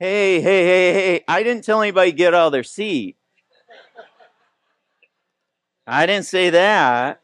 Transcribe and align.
Hey, 0.00 0.40
hey, 0.40 0.64
hey, 0.64 0.92
hey. 0.92 1.24
I 1.26 1.42
didn't 1.42 1.64
tell 1.64 1.82
anybody 1.82 2.12
to 2.12 2.16
get 2.16 2.32
out 2.32 2.46
of 2.46 2.52
their 2.52 2.62
seat. 2.62 3.16
I 5.88 6.06
didn't 6.06 6.26
say 6.26 6.50
that. 6.50 7.20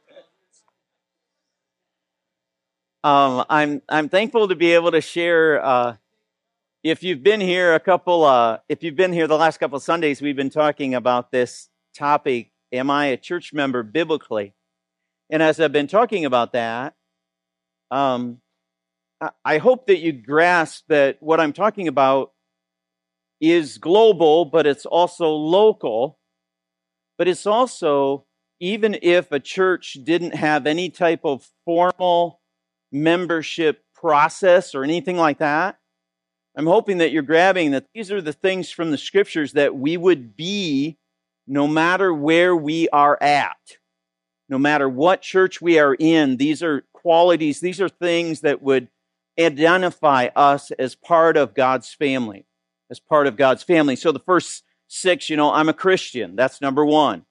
Um, 3.04 3.45
I'm 3.48 3.82
I'm 3.89 4.08
thankful 4.08 4.48
to 4.48 4.57
be 4.57 4.72
able 4.72 4.90
to 4.90 5.00
share. 5.00 5.64
Uh, 5.64 5.96
if 6.82 7.04
you've 7.04 7.22
been 7.22 7.40
here 7.40 7.75
a 7.75 7.80
couple, 7.80 8.25
uh, 8.25 8.58
if 8.68 8.82
you've 8.82 8.96
been 8.96 9.12
here 9.12 9.29
the 9.29 9.38
last 9.38 9.59
couple 9.59 9.79
Sundays, 9.79 10.20
we've 10.20 10.34
been 10.34 10.50
talking 10.50 10.96
about 10.96 11.31
this 11.31 11.68
topic: 11.95 12.50
Am 12.72 12.90
I 12.90 13.06
a 13.06 13.17
church 13.17 13.53
member 13.53 13.84
biblically? 13.84 14.53
And 15.31 15.45
as 15.45 15.61
I've 15.61 15.70
been 15.72 15.86
talking 15.86 16.25
about 16.25 16.54
that, 16.54 16.95
um, 17.93 18.40
I 19.45 19.59
hope 19.59 19.86
that 19.86 20.00
you 20.00 20.12
grasp 20.12 20.86
that 20.89 21.22
what 21.22 21.39
I'm 21.40 21.53
talking 21.53 21.89
about 21.89 22.33
is 23.40 23.79
global, 23.79 24.44
but 24.44 24.66
it's 24.66 24.86
also 24.86 25.30
local. 25.30 26.18
But 27.18 27.29
it's 27.29 27.46
also 27.46 28.26
even 28.61 28.96
if 29.02 29.30
a 29.32 29.40
church 29.40 29.98
didn't 30.04 30.34
have 30.34 30.66
any 30.66 30.90
type 30.90 31.20
of 31.25 31.48
formal 31.64 32.41
membership 32.91 33.83
process 33.94 34.75
or 34.75 34.84
anything 34.84 35.16
like 35.16 35.39
that, 35.39 35.78
I'm 36.56 36.66
hoping 36.66 36.98
that 36.98 37.11
you're 37.11 37.22
grabbing 37.22 37.72
that 37.72 37.86
these 37.94 38.12
are 38.12 38.22
the 38.22 38.33
things 38.33 38.70
from 38.70 38.91
the 38.91 38.98
scriptures 38.98 39.53
that 39.53 39.75
we 39.75 39.97
would 39.97 40.36
be 40.36 40.98
no 41.47 41.66
matter 41.66 42.14
where 42.14 42.55
we 42.55 42.89
are 42.91 43.20
at. 43.20 43.56
No 44.48 44.59
matter 44.59 44.89
what 44.89 45.22
church 45.22 45.61
we 45.61 45.78
are 45.78 45.94
in, 45.94 46.37
these 46.37 46.62
are 46.62 46.84
qualities, 46.92 47.61
these 47.61 47.81
are 47.81 47.89
things 47.89 48.41
that 48.42 48.62
would 48.62 48.89
identify 49.39 50.28
us 50.37 50.70
as 50.72 50.94
part 50.94 51.37
of 51.37 51.55
God's 51.55 51.92
family, 51.92 52.47
as 52.91 53.01
part 53.01 53.27
of 53.27 53.37
God's 53.37 53.63
family. 53.63 53.97
So 53.97 54.13
the 54.13 54.19
first 54.19 54.65
six, 54.89 55.29
you 55.29 55.37
know, 55.37 55.53
I'm 55.53 55.69
a 55.69 55.75
Christian. 55.75 56.37
That's 56.37 56.61
number 56.61 56.85
one. 56.85 57.25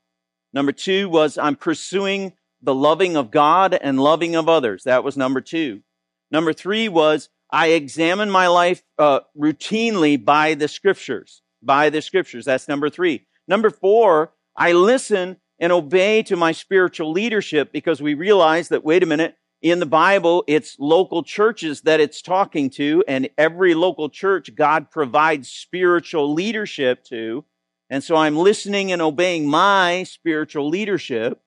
Number 0.54 0.72
two 0.72 1.10
was 1.10 1.38
I'm 1.38 1.56
pursuing 1.56 2.34
the 2.62 2.76
loving 2.76 3.16
of 3.16 3.32
God 3.32 3.74
and 3.74 4.00
loving 4.00 4.36
of 4.36 4.48
others. 4.48 4.84
That 4.84 5.04
was 5.04 5.18
number 5.18 5.42
two. 5.42 5.82
Number 6.32 6.54
three 6.54 6.88
was 6.88 7.30
I 7.52 7.68
examine 7.68 8.30
my 8.30 8.48
life 8.48 8.84
uh, 8.98 9.22
routinely 9.38 10.24
by 10.24 10.56
the 10.56 10.68
scriptures. 10.68 11.42
By 11.62 11.90
the 11.90 12.02
scriptures. 12.02 12.46
That's 12.46 12.68
number 12.68 12.90
three. 12.90 13.26
Number 13.48 13.70
four, 13.70 14.34
I 14.56 14.72
listen 14.74 15.38
and 15.60 15.72
obey 15.72 16.24
to 16.24 16.36
my 16.36 16.52
spiritual 16.52 17.12
leadership 17.12 17.72
because 17.72 18.02
we 18.02 18.14
realize 18.16 18.70
that, 18.70 18.84
wait 18.84 19.04
a 19.04 19.06
minute, 19.06 19.36
in 19.64 19.80
the 19.80 19.86
Bible, 19.86 20.44
it's 20.46 20.76
local 20.78 21.24
churches 21.24 21.82
that 21.82 22.02
it's 22.02 22.22
talking 22.22 22.70
to, 22.72 23.02
and 23.08 23.30
every 23.38 23.74
local 23.74 24.10
church 24.10 24.54
God 24.54 24.92
provides 24.92 25.50
spiritual 25.50 26.34
leadership 26.34 27.06
to. 27.06 27.46
And 27.90 28.04
so 28.04 28.18
I'm 28.18 28.36
listening 28.36 28.92
and 28.92 29.02
obeying 29.02 29.48
my 29.48 30.04
spiritual 30.04 30.68
leadership. 30.68 31.42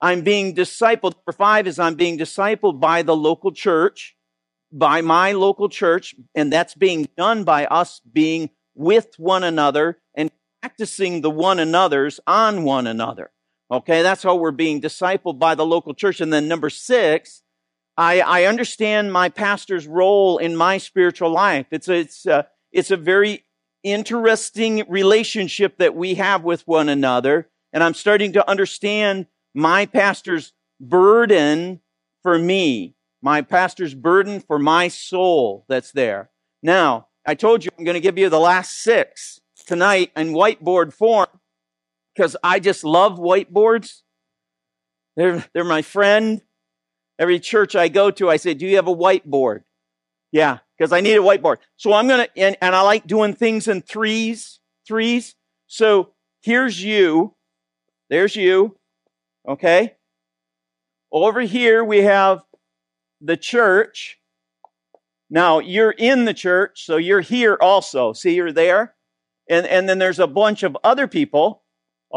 I'm 0.00 0.22
being 0.22 0.56
discipled. 0.56 1.14
Number 1.14 1.32
five 1.32 1.68
is 1.68 1.78
I'm 1.78 1.94
being 1.94 2.18
discipled 2.18 2.80
by 2.80 3.02
the 3.02 3.16
local 3.16 3.52
church, 3.52 4.16
by 4.72 5.00
my 5.00 5.30
local 5.30 5.68
church, 5.68 6.16
and 6.34 6.52
that's 6.52 6.74
being 6.74 7.08
done 7.16 7.44
by 7.44 7.66
us 7.66 8.00
being 8.12 8.50
with 8.74 9.14
one 9.18 9.44
another 9.44 9.98
and 10.16 10.32
practicing 10.60 11.20
the 11.20 11.30
one 11.30 11.60
another's 11.60 12.18
on 12.26 12.64
one 12.64 12.88
another. 12.88 13.30
Okay, 13.70 14.02
that's 14.02 14.22
how 14.22 14.36
we're 14.36 14.52
being 14.52 14.80
discipled 14.80 15.38
by 15.38 15.54
the 15.54 15.66
local 15.66 15.92
church. 15.92 16.20
And 16.20 16.32
then 16.32 16.46
number 16.46 16.70
six, 16.70 17.42
I, 17.96 18.20
I 18.20 18.44
understand 18.44 19.12
my 19.12 19.28
pastor's 19.28 19.86
role 19.86 20.38
in 20.38 20.56
my 20.56 20.78
spiritual 20.78 21.30
life. 21.30 21.66
It's 21.70 21.88
a, 21.88 21.94
it's 21.94 22.26
a, 22.26 22.46
it's 22.70 22.90
a 22.90 22.96
very 22.96 23.44
interesting 23.82 24.84
relationship 24.88 25.78
that 25.78 25.96
we 25.96 26.14
have 26.14 26.44
with 26.44 26.66
one 26.66 26.88
another. 26.88 27.48
And 27.72 27.82
I'm 27.82 27.94
starting 27.94 28.32
to 28.34 28.48
understand 28.48 29.26
my 29.54 29.86
pastor's 29.86 30.52
burden 30.80 31.80
for 32.22 32.38
me, 32.38 32.94
my 33.22 33.42
pastor's 33.42 33.94
burden 33.94 34.40
for 34.40 34.58
my 34.58 34.88
soul 34.88 35.64
that's 35.68 35.92
there. 35.92 36.30
Now, 36.62 37.08
I 37.26 37.34
told 37.34 37.64
you 37.64 37.70
I'm 37.76 37.84
going 37.84 37.94
to 37.94 38.00
give 38.00 38.18
you 38.18 38.28
the 38.28 38.38
last 38.38 38.82
six 38.82 39.40
tonight 39.66 40.12
in 40.16 40.32
whiteboard 40.32 40.92
form 40.92 41.26
because 42.16 42.36
I 42.42 42.60
just 42.60 42.82
love 42.82 43.18
whiteboards. 43.18 44.02
They're, 45.16 45.44
they're 45.52 45.64
my 45.64 45.82
friend. 45.82 46.40
Every 47.18 47.40
church 47.40 47.76
I 47.76 47.88
go 47.88 48.10
to, 48.10 48.30
I 48.30 48.36
say, 48.36 48.54
do 48.54 48.66
you 48.66 48.76
have 48.76 48.88
a 48.88 48.94
whiteboard? 48.94 49.62
Yeah, 50.32 50.58
because 50.76 50.92
I 50.92 51.00
need 51.00 51.16
a 51.16 51.22
whiteboard. 51.22 51.58
So 51.76 51.92
I'm 51.92 52.08
going 52.08 52.26
to, 52.26 52.38
and, 52.38 52.56
and 52.60 52.74
I 52.74 52.82
like 52.82 53.06
doing 53.06 53.34
things 53.34 53.68
in 53.68 53.82
threes, 53.82 54.60
threes. 54.86 55.34
So 55.66 56.12
here's 56.42 56.82
you. 56.82 57.34
There's 58.10 58.36
you. 58.36 58.76
Okay. 59.48 59.94
Over 61.10 61.40
here 61.40 61.84
we 61.84 62.02
have 62.02 62.42
the 63.20 63.36
church. 63.36 64.18
Now 65.30 65.58
you're 65.58 65.90
in 65.90 66.24
the 66.24 66.34
church, 66.34 66.84
so 66.84 66.96
you're 66.98 67.20
here 67.20 67.56
also. 67.60 68.12
See, 68.12 68.34
you're 68.34 68.52
there. 68.52 68.94
And, 69.48 69.66
and 69.66 69.88
then 69.88 69.98
there's 69.98 70.18
a 70.18 70.26
bunch 70.26 70.62
of 70.62 70.76
other 70.84 71.06
people 71.06 71.62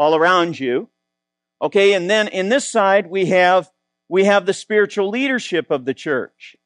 all 0.00 0.16
around 0.16 0.58
you. 0.58 0.88
Okay. 1.60 1.92
And 1.92 2.08
then 2.08 2.26
in 2.26 2.48
this 2.48 2.68
side, 2.68 3.08
we 3.08 3.26
have, 3.26 3.70
we 4.08 4.24
have 4.24 4.46
the 4.46 4.54
spiritual 4.54 5.10
leadership 5.10 5.70
of 5.70 5.84
the 5.84 5.92
church. 5.92 6.56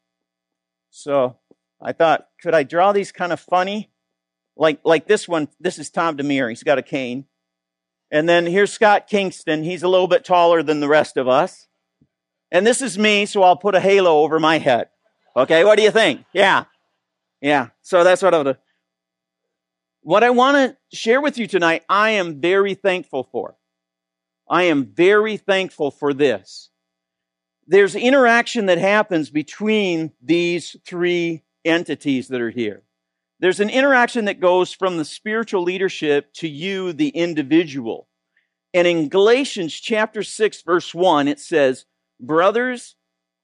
So 0.89 1.35
I 1.81 1.91
thought, 1.91 2.29
could 2.41 2.55
I 2.55 2.63
draw 2.63 2.93
these 2.93 3.11
kind 3.11 3.33
of 3.33 3.41
funny? 3.41 3.91
Like, 4.55 4.79
like 4.85 5.05
this 5.05 5.27
one, 5.27 5.49
this 5.59 5.77
is 5.77 5.89
Tom 5.89 6.15
Demir. 6.15 6.47
He's 6.47 6.63
got 6.63 6.77
a 6.77 6.81
cane. 6.81 7.25
And 8.09 8.29
then 8.29 8.45
here's 8.45 8.71
Scott 8.71 9.07
Kingston. 9.07 9.63
He's 9.63 9.83
a 9.83 9.89
little 9.89 10.07
bit 10.07 10.23
taller 10.23 10.63
than 10.63 10.79
the 10.79 10.87
rest 10.87 11.17
of 11.17 11.27
us. 11.27 11.67
And 12.51 12.65
this 12.65 12.81
is 12.81 12.97
me, 12.97 13.25
so 13.25 13.43
I'll 13.43 13.57
put 13.57 13.75
a 13.75 13.81
halo 13.81 14.19
over 14.19 14.39
my 14.39 14.59
head. 14.59 14.87
Okay, 15.35 15.65
what 15.65 15.75
do 15.75 15.83
you 15.83 15.91
think? 15.91 16.23
Yeah. 16.31 16.65
Yeah. 17.41 17.69
So 17.81 18.05
that's 18.05 18.21
what 18.21 18.33
I'll 18.33 18.45
do. 18.45 18.55
What 20.05 20.23
I 20.23 20.29
want 20.29 20.55
to 20.55 20.95
share 20.95 21.19
with 21.19 21.39
you 21.39 21.47
tonight, 21.47 21.81
I 21.89 22.11
am 22.11 22.39
very 22.39 22.75
thankful 22.75 23.23
for. 23.23 23.55
I 24.47 24.65
am 24.65 24.85
very 24.85 25.35
thankful 25.35 25.89
for 25.89 26.13
this. 26.13 26.69
There's 27.65 27.95
interaction 27.95 28.67
that 28.67 28.77
happens 28.77 29.31
between 29.31 30.11
these 30.21 30.75
three 30.85 31.41
entities 31.65 32.27
that 32.27 32.39
are 32.39 32.51
here. 32.51 32.83
There's 33.39 33.59
an 33.59 33.71
interaction 33.71 34.25
that 34.25 34.39
goes 34.39 34.71
from 34.71 34.97
the 34.97 35.05
spiritual 35.05 35.63
leadership 35.63 36.31
to 36.33 36.47
you, 36.47 36.93
the 36.93 37.09
individual. 37.09 38.07
And 38.75 38.87
in 38.87 39.09
Galatians 39.09 39.73
chapter 39.73 40.21
6, 40.21 40.61
verse 40.61 40.93
1, 40.93 41.27
it 41.27 41.39
says, 41.39 41.85
Brothers, 42.19 42.95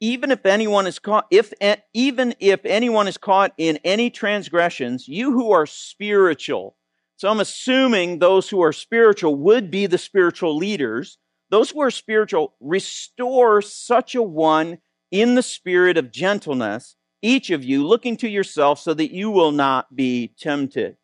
even 0.02 0.32
if 0.32 0.46
anyone 0.46 0.88
is 0.88 1.00
caught, 1.00 1.28
if, 1.32 1.54
eh, 1.62 1.78
even 1.94 2.36
if 2.40 2.66
anyone 2.66 3.08
is 3.08 3.18
caught 3.18 3.54
in 3.58 3.80
any 3.86 4.10
transgressions, 4.10 5.08
you 5.08 5.32
who 5.32 5.52
are 5.52 5.66
spiritual. 5.66 6.76
So 7.16 7.30
I'm 7.30 7.40
assuming 7.40 8.20
those 8.20 8.50
who 8.50 8.62
are 8.62 8.74
spiritual 8.74 9.36
would 9.36 9.72
be 9.72 9.86
the 9.86 9.98
spiritual 10.00 10.58
leaders. 10.58 11.18
Those 11.50 11.70
who 11.70 11.82
are 11.82 11.92
spiritual 11.92 12.56
restore 12.60 13.62
such 13.62 14.16
a 14.16 14.24
one 14.24 14.80
in 15.12 15.36
the 15.36 15.44
spirit 15.44 15.98
of 15.98 16.12
gentleness 16.12 16.96
each 17.22 17.52
of 17.52 17.64
you 17.64 17.86
looking 17.86 18.18
to 18.18 18.30
yourself 18.30 18.80
so 18.80 18.94
that 18.94 19.14
you 19.14 19.30
will 19.30 19.52
not 19.52 19.96
be 19.96 20.34
tempted. 20.40 20.98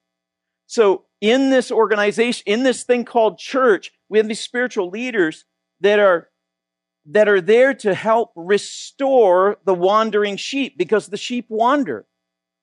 So 0.66 1.06
in 1.22 1.50
this 1.50 1.72
organization, 1.72 2.43
in 2.46 2.64
this 2.64 2.84
thing 2.84 3.05
called 3.05 3.38
church, 3.38 3.91
we 4.09 4.17
have 4.17 4.28
these 4.28 4.40
spiritual 4.40 4.90
leaders 4.90 5.46
that 5.82 6.00
are 6.00 6.29
that 7.09 7.29
are 7.29 7.41
there 7.41 7.73
to 7.73 7.93
help 7.93 8.31
restore 8.35 9.57
the 9.65 9.73
wandering 9.73 10.35
sheep 10.35 10.77
because 10.77 11.07
the 11.07 11.17
sheep 11.17 11.45
wander. 11.49 12.05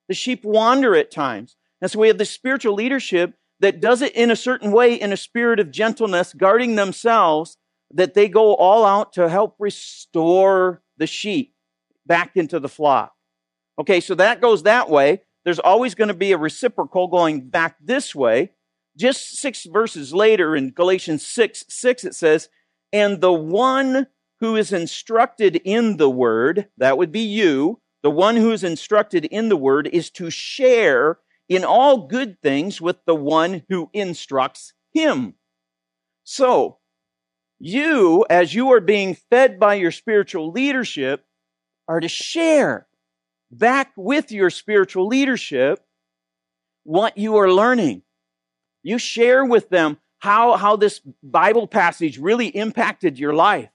The 0.08 0.14
sheep 0.14 0.44
wander 0.44 0.94
at 0.94 1.10
times. 1.10 1.56
And 1.80 1.90
so 1.90 1.98
we 1.98 2.08
have 2.08 2.18
the 2.18 2.26
spiritual 2.26 2.74
leadership 2.74 3.34
that 3.60 3.80
does 3.80 4.02
it 4.02 4.14
in 4.14 4.30
a 4.30 4.36
certain 4.36 4.70
way, 4.70 4.94
in 4.94 5.12
a 5.12 5.16
spirit 5.16 5.60
of 5.60 5.70
gentleness, 5.70 6.34
guarding 6.34 6.74
themselves, 6.74 7.56
that 7.92 8.14
they 8.14 8.28
go 8.28 8.54
all 8.54 8.84
out 8.84 9.12
to 9.14 9.28
help 9.28 9.56
restore 9.58 10.82
the 10.98 11.06
sheep 11.06 11.54
back 12.06 12.36
into 12.36 12.60
the 12.60 12.68
flock. 12.68 13.14
Okay, 13.78 14.00
so 14.00 14.14
that 14.14 14.40
goes 14.40 14.64
that 14.64 14.90
way. 14.90 15.22
There's 15.44 15.58
always 15.58 15.94
going 15.94 16.08
to 16.08 16.14
be 16.14 16.32
a 16.32 16.38
reciprocal 16.38 17.08
going 17.08 17.48
back 17.48 17.76
this 17.80 18.14
way. 18.14 18.50
Just 18.96 19.38
six 19.38 19.64
verses 19.64 20.12
later 20.12 20.54
in 20.54 20.70
Galatians 20.70 21.26
6 21.26 21.64
6, 21.68 22.04
it 22.04 22.14
says, 22.14 22.48
And 22.92 23.20
the 23.20 23.32
one 23.32 24.06
who 24.40 24.56
is 24.56 24.72
instructed 24.72 25.56
in 25.64 25.96
the 25.96 26.10
word, 26.10 26.68
that 26.76 26.98
would 26.98 27.12
be 27.12 27.20
you, 27.20 27.80
the 28.02 28.10
one 28.10 28.36
who 28.36 28.52
is 28.52 28.64
instructed 28.64 29.24
in 29.24 29.48
the 29.48 29.56
word 29.56 29.88
is 29.92 30.10
to 30.10 30.30
share 30.30 31.18
in 31.48 31.64
all 31.64 32.06
good 32.06 32.40
things 32.42 32.80
with 32.80 32.96
the 33.06 33.14
one 33.14 33.62
who 33.68 33.90
instructs 33.92 34.74
him. 34.92 35.34
So, 36.24 36.78
you, 37.58 38.26
as 38.28 38.54
you 38.54 38.72
are 38.72 38.80
being 38.80 39.14
fed 39.30 39.58
by 39.58 39.74
your 39.74 39.90
spiritual 39.90 40.50
leadership, 40.50 41.24
are 41.88 42.00
to 42.00 42.08
share 42.08 42.86
back 43.50 43.92
with 43.96 44.32
your 44.32 44.50
spiritual 44.50 45.06
leadership 45.06 45.80
what 46.82 47.16
you 47.16 47.36
are 47.36 47.50
learning. 47.50 48.02
You 48.82 48.98
share 48.98 49.44
with 49.44 49.70
them 49.70 49.98
how, 50.18 50.56
how 50.56 50.76
this 50.76 51.00
Bible 51.22 51.66
passage 51.66 52.18
really 52.18 52.48
impacted 52.48 53.18
your 53.18 53.34
life. 53.34 53.70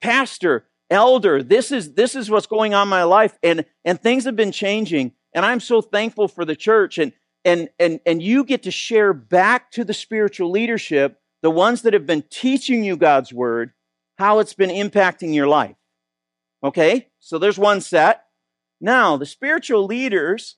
Pastor, 0.00 0.66
elder, 0.90 1.42
this 1.42 1.70
is, 1.70 1.94
this 1.94 2.14
is 2.14 2.30
what's 2.30 2.46
going 2.46 2.74
on 2.74 2.84
in 2.86 2.88
my 2.88 3.04
life. 3.04 3.38
And, 3.42 3.64
and 3.84 4.00
things 4.00 4.24
have 4.24 4.36
been 4.36 4.52
changing. 4.52 5.12
And 5.34 5.44
I'm 5.44 5.60
so 5.60 5.80
thankful 5.80 6.28
for 6.28 6.44
the 6.44 6.56
church. 6.56 6.98
And, 6.98 7.12
and, 7.44 7.68
and, 7.78 8.00
and 8.04 8.22
you 8.22 8.44
get 8.44 8.64
to 8.64 8.70
share 8.70 9.12
back 9.12 9.70
to 9.72 9.84
the 9.84 9.94
spiritual 9.94 10.50
leadership, 10.50 11.20
the 11.42 11.50
ones 11.50 11.82
that 11.82 11.94
have 11.94 12.06
been 12.06 12.24
teaching 12.30 12.84
you 12.84 12.96
God's 12.96 13.32
word, 13.32 13.72
how 14.18 14.40
it's 14.40 14.54
been 14.54 14.70
impacting 14.70 15.34
your 15.34 15.48
life. 15.48 15.76
Okay? 16.62 17.08
So 17.20 17.38
there's 17.38 17.58
one 17.58 17.80
set. 17.80 18.24
Now, 18.80 19.16
the 19.16 19.26
spiritual 19.26 19.86
leaders, 19.86 20.56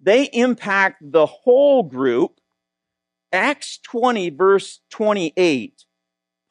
they 0.00 0.24
impact 0.24 1.02
the 1.02 1.26
whole 1.26 1.82
group. 1.82 2.40
Acts 3.32 3.78
20, 3.78 4.30
verse 4.30 4.80
28, 4.90 5.85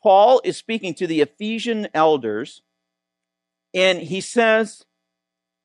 Paul 0.06 0.40
is 0.44 0.56
speaking 0.56 0.94
to 0.94 1.08
the 1.08 1.22
Ephesian 1.22 1.88
elders, 1.92 2.62
and 3.74 3.98
he 3.98 4.22
says 4.22 4.86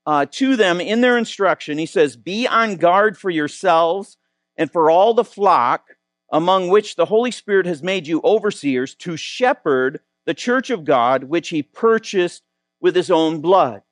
uh, 0.07 0.25
to 0.31 0.57
them 0.57 0.81
in 0.81 1.03
their 1.03 1.19
instruction, 1.19 1.77
he 1.77 1.85
says, 1.85 2.17
Be 2.17 2.49
on 2.49 2.77
guard 2.77 3.19
for 3.19 3.29
yourselves 3.29 4.17
and 4.57 4.73
for 4.73 4.91
all 4.91 5.13
the 5.13 5.25
flock 5.25 5.89
among 6.33 6.69
which 6.69 6.97
the 6.97 7.05
Holy 7.05 7.31
Spirit 7.31 7.67
has 7.67 7.83
made 7.83 8.07
you 8.07 8.23
overseers 8.25 8.95
to 8.95 9.15
shepherd 9.15 10.01
the 10.25 10.33
church 10.33 10.71
of 10.71 10.87
God, 10.87 11.25
which 11.25 11.51
he 11.51 11.63
purchased 11.63 12.43
with 12.81 12.97
his 12.97 13.11
own 13.11 13.43
blood. 13.43 13.83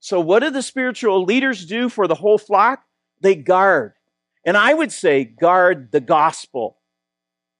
So 0.00 0.20
what 0.20 0.38
do 0.38 0.48
the 0.48 0.62
spiritual 0.62 1.22
leaders 1.22 1.66
do 1.66 1.90
for 1.90 2.08
the 2.08 2.14
whole 2.14 2.38
flock? 2.38 2.82
They 3.20 3.34
guard. 3.34 3.92
And 4.42 4.56
I 4.56 4.72
would 4.72 4.90
say 4.90 5.24
guard 5.24 5.92
the 5.92 6.00
gospel. 6.00 6.78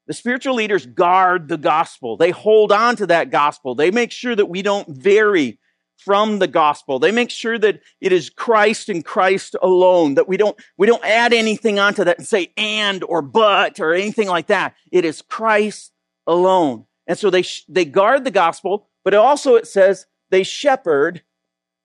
The 0.06 0.14
spiritual 0.14 0.54
leaders 0.54 0.84
guard 0.84 1.49
the 1.49 1.58
gospel. 1.58 2.16
They 2.16 2.31
hold 2.31 2.72
on 2.72 2.96
to 2.96 3.06
that 3.06 3.31
gospel. 3.31 3.75
They 3.75 3.90
make 3.90 4.10
sure 4.10 4.34
that 4.34 4.46
we 4.46 4.62
don't 4.62 4.88
vary 4.88 5.58
from 5.96 6.40
the 6.40 6.49
gospel. 6.49 6.99
They 6.99 7.12
make 7.12 7.31
sure 7.31 7.58
that 7.58 7.81
it 8.00 8.12
is 8.12 8.28
Christ 8.28 8.88
and 8.88 9.04
Christ 9.04 9.54
alone, 9.62 10.14
that 10.14 10.26
we 10.26 10.37
don't, 10.37 10.58
we 10.76 10.87
don't 10.87 11.04
add 11.04 11.32
anything 11.32 11.78
onto 11.78 12.04
that 12.04 12.19
and 12.19 12.26
say 12.26 12.52
and 12.56 13.04
or 13.04 13.22
but 13.22 13.78
or 13.78 13.94
anything 13.94 14.28
like 14.28 14.49
that. 14.49 14.75
It 14.90 15.04
is 15.04 15.22
Christ 15.22 15.93
alone. 16.26 16.87
And 17.06 17.16
so 17.16 17.31
they, 17.31 17.44
they 17.69 17.84
guard 17.84 18.25
the 18.25 18.31
gospel, 18.31 18.88
but 19.05 19.14
also 19.14 19.55
it 19.55 19.69
says 19.69 20.06
they 20.31 20.43
shepherd, 20.43 21.22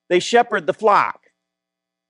they 0.09 0.19
shepherd 0.19 0.65
the 0.65 0.73
flock. 0.73 1.21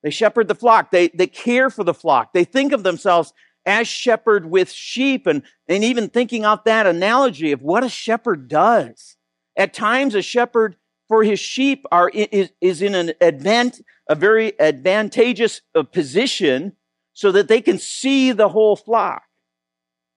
They 0.04 0.12
shepherd 0.12 0.48
the 0.48 0.56
flock. 0.56 0.92
They, 0.92 1.10
they 1.10 1.28
care 1.28 1.70
for 1.70 1.84
the 1.84 1.94
flock. 1.94 2.32
They 2.32 2.44
think 2.44 2.72
of 2.72 2.84
themselves 2.84 3.34
as 3.68 3.88
shepherd 3.88 4.50
with 4.50 4.72
sheep 4.72 5.28
and, 5.28 5.44
and 5.68 5.84
even 5.84 6.10
thinking 6.10 6.46
out 6.46 6.66
that 6.66 6.88
analogy 6.88 7.52
of 7.52 7.62
what 7.62 7.84
a 7.84 7.90
shepherd 7.90 8.48
does. 8.48 9.18
At 9.58 9.74
times, 9.74 10.16
a 10.16 10.22
shepherd 10.22 10.78
for 11.10 11.24
his 11.24 11.40
sheep 11.40 11.86
are, 11.92 12.10
is, 12.10 12.50
is 12.62 12.82
in 12.82 12.96
an 12.96 13.14
advant, 13.22 13.82
a 14.10 14.16
very 14.16 14.60
advantageous 14.60 15.62
uh, 15.76 15.84
position 15.84 16.78
so 17.14 17.32
that 17.34 17.50
they 17.50 17.62
can 17.62 17.78
see 17.78 18.32
the 18.32 18.50
whole 18.50 18.76
flock. 18.76 19.24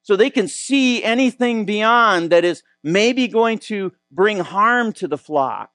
So 0.02 0.16
they 0.16 0.30
can 0.30 0.48
see 0.48 1.02
anything 1.02 1.64
beyond 1.64 2.30
that 2.30 2.44
is 2.44 2.62
maybe 2.82 3.28
going 3.28 3.58
to 3.58 3.92
bring 4.10 4.38
harm 4.38 4.92
to 4.94 5.08
the 5.08 5.18
flock. 5.18 5.70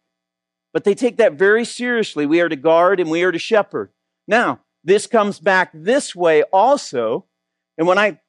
But 0.74 0.84
they 0.84 0.96
take 0.96 1.18
that 1.18 1.34
very 1.34 1.66
seriously. 1.66 2.26
We 2.26 2.42
are 2.42 2.50
to 2.50 2.56
guard 2.56 3.00
and 3.00 3.10
we 3.10 3.24
are 3.24 3.32
to 3.32 3.40
shepherd. 3.40 3.92
Now, 4.28 4.62
this 4.84 5.08
comes 5.08 5.40
back 5.40 5.72
this 5.74 6.16
way 6.16 6.44
also. 6.44 7.26
And 7.78 7.88
when 7.88 7.98
I, 7.98 8.20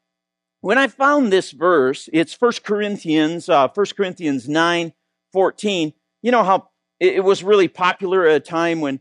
when 0.60 0.78
I 0.78 0.88
found 0.88 1.32
this 1.32 1.52
verse, 1.52 2.08
it's 2.12 2.40
1 2.40 2.52
Corinthians, 2.64 3.48
uh, 3.48 3.68
1 3.68 3.86
Corinthians 3.96 4.48
9, 4.48 4.92
14. 5.32 5.92
You 6.22 6.30
know 6.32 6.44
how 6.44 6.70
it, 6.98 7.22
was 7.22 7.44
really 7.44 7.68
popular 7.68 8.26
at 8.26 8.36
a 8.36 8.40
time 8.40 8.80
when 8.80 9.00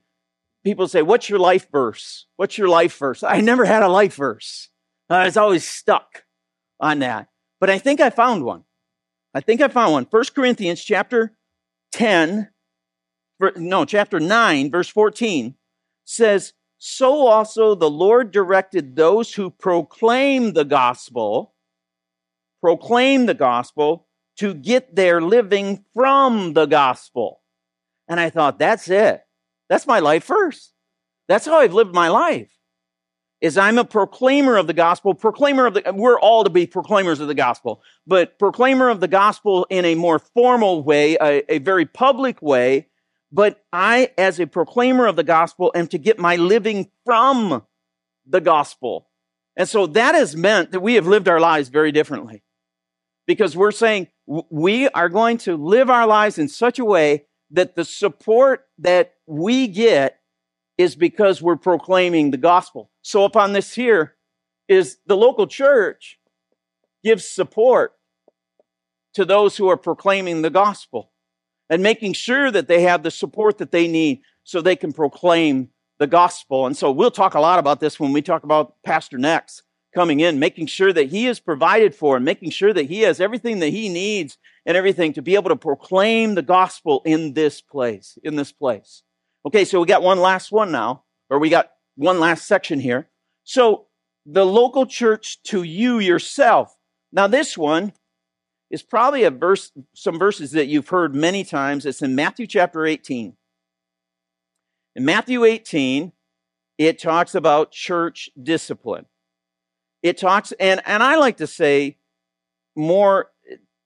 people 0.64 0.88
say, 0.88 1.02
what's 1.02 1.30
your 1.30 1.40
life 1.40 1.70
verse? 1.72 2.26
What's 2.36 2.58
your 2.58 2.68
life 2.68 2.98
verse? 2.98 3.24
I 3.24 3.42
never 3.42 3.66
had 3.66 3.84
a 3.84 3.88
life 3.88 4.16
verse. 4.16 4.70
I 5.10 5.26
was 5.26 5.38
always 5.38 5.68
stuck 5.68 6.26
on 6.80 7.00
that. 7.00 7.30
But 7.60 7.70
I 7.70 7.78
think 7.78 8.02
I 8.02 8.10
found 8.10 8.44
one. 8.44 8.64
I 9.34 9.42
think 9.42 9.62
I 9.62 9.68
found 9.68 9.94
one. 9.94 10.08
1 10.10 10.24
Corinthians 10.36 10.84
chapter 10.84 11.38
10, 11.94 12.50
no, 13.56 13.86
chapter 13.86 14.20
9, 14.20 14.72
verse 14.72 14.90
14 14.90 15.56
says, 16.06 16.54
So 16.88 17.26
also 17.26 17.74
the 17.74 17.90
Lord 17.90 18.30
directed 18.30 18.96
those 18.96 19.34
who 19.34 19.50
proclaim 19.50 20.54
the 20.54 20.64
gospel, 20.64 21.56
proclaim 22.62 23.26
the 23.26 23.34
gospel, 23.34 24.06
to 24.38 24.54
get 24.54 24.96
their 24.96 25.20
living 25.20 25.84
from 25.96 26.54
the 26.54 26.68
gospel. 26.68 27.42
And 28.08 28.20
I 28.20 28.30
thought, 28.30 28.60
that's 28.60 28.88
it. 28.88 29.24
That's 29.68 29.88
my 29.88 29.98
life 29.98 30.26
first. 30.26 30.74
That's 31.28 31.48
how 31.48 31.58
I've 31.58 31.74
lived 31.74 31.96
my 31.96 32.10
life. 32.10 32.52
Is 33.42 33.58
I'm 33.58 33.80
a 33.80 33.84
proclaimer 33.84 34.56
of 34.56 34.68
the 34.68 34.74
gospel, 34.74 35.16
proclaimer 35.16 35.66
of 35.66 35.74
the, 35.74 35.92
we're 35.92 36.20
all 36.20 36.44
to 36.44 36.52
be 36.52 36.68
proclaimers 36.68 37.20
of 37.20 37.28
the 37.28 37.34
gospel, 37.34 37.82
but 38.06 38.38
proclaimer 38.38 38.90
of 38.90 39.00
the 39.00 39.08
gospel 39.08 39.66
in 39.72 39.86
a 39.86 39.96
more 39.96 40.20
formal 40.20 40.84
way, 40.84 41.18
a, 41.20 41.52
a 41.52 41.58
very 41.58 41.88
public 41.88 42.44
way. 42.44 42.90
But 43.32 43.64
I, 43.74 44.12
as 44.18 44.40
a 44.40 44.48
proclaimer 44.48 45.08
of 45.08 45.16
the 45.16 45.24
gospel, 45.24 45.72
am 45.76 45.88
to 45.88 45.98
get 45.98 46.20
my 46.20 46.36
living 46.36 46.90
from 47.06 47.64
the 48.26 48.42
gospel. 48.42 49.10
And 49.58 49.68
so 49.68 49.88
that 49.88 50.16
has 50.16 50.36
meant 50.36 50.72
that 50.72 50.82
we 50.82 50.96
have 50.96 51.08
lived 51.08 51.28
our 51.28 51.40
lives 51.40 51.70
very 51.70 51.92
differently 51.92 52.44
because 53.28 53.56
we're 53.56 53.72
saying 53.72 54.08
we 54.28 54.88
are 54.90 55.10
going 55.10 55.38
to 55.40 55.56
live 55.56 55.90
our 55.90 56.08
lives 56.08 56.38
in 56.38 56.48
such 56.48 56.80
a 56.80 56.86
way 56.86 57.26
that 57.52 57.76
the 57.76 57.86
support 57.86 58.66
that 58.80 59.14
we 59.28 59.68
get 59.68 60.20
is 60.78 60.96
because 60.96 61.42
we're 61.42 61.56
proclaiming 61.56 62.32
the 62.32 62.38
gospel. 62.38 62.92
So 63.02 63.24
upon 63.24 63.54
this 63.54 63.74
here 63.74 64.16
is 64.68 64.98
the 65.06 65.16
local 65.16 65.48
church 65.48 66.20
gives 67.04 67.26
support 67.26 67.94
to 69.14 69.24
those 69.24 69.56
who 69.56 69.70
are 69.70 69.78
proclaiming 69.78 70.42
the 70.42 70.50
gospel 70.50 71.12
and 71.70 71.82
making 71.82 72.14
sure 72.14 72.52
that 72.52 72.68
they 72.68 72.82
have 72.82 73.04
the 73.04 73.12
support 73.12 73.58
that 73.58 73.72
they 73.72 73.88
need 73.88 74.22
so 74.44 74.62
they 74.62 74.76
can 74.76 74.94
proclaim 74.94 75.70
the 76.00 76.08
gospel. 76.08 76.66
And 76.66 76.76
so 76.76 76.92
we'll 76.92 77.12
talk 77.12 77.34
a 77.34 77.40
lot 77.40 77.60
about 77.60 77.80
this 77.80 78.00
when 78.00 78.14
we 78.14 78.22
talk 78.22 78.44
about 78.44 78.76
Pastor 78.84 79.18
Next 79.18 79.64
coming 79.94 80.20
in, 80.20 80.40
making 80.40 80.68
sure 80.68 80.92
that 80.92 81.10
he 81.10 81.26
is 81.26 81.40
provided 81.40 81.96
for 81.96 82.18
and 82.18 82.26
making 82.26 82.50
sure 82.50 82.74
that 82.74 82.88
he 82.88 83.02
has 83.02 83.22
everything 83.22 83.60
that 83.60 83.70
he 83.70 83.88
needs 83.88 84.38
and 84.66 84.76
everything 84.76 85.14
to 85.14 85.22
be 85.22 85.36
able 85.36 85.50
to 85.50 85.56
proclaim 85.56 86.36
the 86.36 86.42
gospel 86.42 87.02
in 87.06 87.34
this 87.34 87.62
place, 87.62 88.18
in 88.24 88.36
this 88.36 88.52
place. 88.52 89.04
Okay, 89.46 89.64
so 89.64 89.80
we 89.80 89.86
got 89.86 90.04
one 90.04 90.20
last 90.20 90.52
one 90.52 90.72
now, 90.72 91.04
or 91.30 91.40
we 91.40 91.50
got 91.50 91.72
one 91.96 92.20
last 92.20 92.46
section 92.46 92.80
here. 92.80 93.08
So 93.44 93.88
the 94.26 94.46
local 94.46 94.86
church 94.86 95.42
to 95.44 95.64
you 95.64 96.00
yourself. 96.00 96.76
Now 97.12 97.28
this 97.28 97.58
one 97.58 97.94
is 98.70 98.82
probably 98.82 99.24
a 99.24 99.32
verse, 99.32 99.72
some 99.94 100.18
verses 100.18 100.52
that 100.52 100.68
you've 100.68 100.90
heard 100.90 101.16
many 101.16 101.44
times. 101.44 101.86
It's 101.86 102.02
in 102.02 102.16
Matthew 102.16 102.48
chapter 102.48 102.86
18. 102.86 103.36
In 104.96 105.06
Matthew 105.06 105.44
18, 105.44 106.12
it 106.78 107.00
talks 107.00 107.36
about 107.36 107.72
church 107.72 108.30
discipline. 108.42 109.06
It 110.02 110.18
talks, 110.18 110.52
and, 110.54 110.82
and 110.86 111.04
I 111.04 111.16
like 111.18 111.38
to 111.38 111.48
say 111.48 111.98
more 112.76 113.32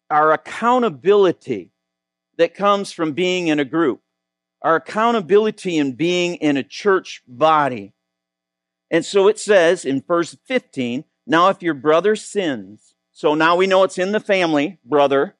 our 0.10 0.32
accountability 0.32 1.72
that 2.38 2.54
comes 2.54 2.92
from 2.92 3.14
being 3.14 3.48
in 3.48 3.60
a 3.60 3.66
group, 3.66 4.02
our 4.62 4.76
accountability 4.76 5.78
in 5.78 5.94
being 5.94 6.36
in 6.36 6.58
a 6.58 6.64
church 6.64 7.22
body. 7.28 7.94
And 8.90 9.06
so 9.06 9.28
it 9.28 9.38
says 9.38 9.86
in 9.86 10.02
verse 10.02 10.36
15, 10.46 11.04
now 11.28 11.50
if 11.50 11.62
your 11.62 11.76
brother 11.76 12.16
sins, 12.16 12.96
so 13.20 13.36
now 13.36 13.58
we 13.58 13.68
know 13.68 13.84
it's 13.84 13.98
in 13.98 14.14
the 14.14 14.22
family, 14.22 14.80
brother. 14.86 15.36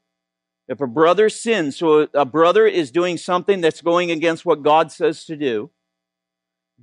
If 0.68 0.82
a 0.82 0.86
brother 0.86 1.30
sins, 1.30 1.78
so 1.78 2.10
a 2.14 2.26
brother 2.26 2.68
is 2.68 2.92
doing 2.92 3.16
something 3.16 3.62
that's 3.62 3.80
going 3.80 4.12
against 4.12 4.46
what 4.46 4.64
God 4.64 4.92
says 4.92 5.24
to 5.28 5.38
do, 5.38 5.72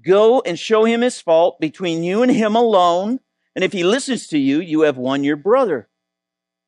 go 0.03 0.41
and 0.41 0.59
show 0.59 0.87
him 0.87 1.03
his 1.03 1.21
fault 1.21 1.61
between 1.61 2.03
you 2.03 2.23
and 2.23 2.33
him 2.33 2.57
alone 2.57 3.21
and 3.55 3.63
if 3.63 3.75
he 3.75 3.85
listens 3.85 4.27
to 4.29 4.39
you, 4.39 4.59
you 4.63 4.83
have 4.83 4.97
won 4.97 5.23
your 5.23 5.37
brother. 5.37 5.87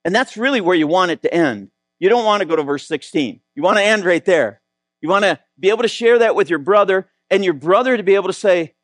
And 0.04 0.14
that's 0.14 0.36
really 0.36 0.60
where 0.60 0.76
you 0.76 0.86
want 0.86 1.10
it 1.10 1.22
to 1.22 1.32
end. 1.32 1.70
You 1.98 2.10
don't 2.10 2.26
want 2.26 2.42
to 2.42 2.46
go 2.46 2.54
to 2.54 2.62
verse 2.62 2.86
16. 2.86 3.40
You 3.54 3.62
want 3.62 3.78
to 3.78 3.82
end 3.82 4.04
right 4.04 4.24
there. 4.26 4.60
You 5.00 5.08
want 5.08 5.24
to 5.24 5.40
be 5.58 5.70
able 5.70 5.84
to 5.84 5.88
share 5.88 6.18
that 6.18 6.34
with 6.34 6.50
your 6.50 6.58
brother 6.58 7.08
and 7.30 7.42
your 7.42 7.54
brother 7.54 7.96
to 7.96 8.02
be 8.02 8.14
able 8.14 8.26
to 8.28 8.34
say, 8.34 8.74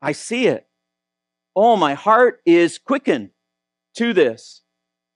I 0.00 0.12
see 0.12 0.46
it. 0.46 0.66
Oh, 1.54 1.76
my 1.76 1.92
heart 1.92 2.40
is 2.46 2.78
quickened 2.78 3.30
to 3.96 4.12
this. 4.12 4.62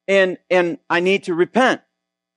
And, 0.07 0.39
and 0.51 0.79
I 0.91 1.01
need 1.01 1.25
to 1.25 1.35
repent. 1.35 1.81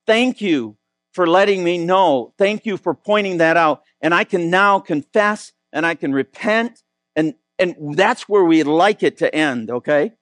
Thank 0.06 0.40
you 0.40 0.76
for 1.12 1.26
letting 1.26 1.64
me 1.64 1.78
know. 1.78 2.32
Thank 2.38 2.64
you 2.64 2.76
for 2.76 2.94
pointing 2.94 3.38
that 3.38 3.56
out. 3.56 3.82
And 4.00 4.14
I 4.14 4.24
can 4.24 4.50
now 4.50 4.78
confess 4.78 5.52
and 5.72 5.84
I 5.84 5.94
can 5.94 6.12
repent 6.12 6.82
and 7.16 7.34
and 7.58 7.96
that's 7.96 8.28
where 8.28 8.44
we 8.44 8.62
like 8.62 9.02
it 9.02 9.18
to 9.18 9.34
end, 9.34 9.70
okay? 9.70 10.12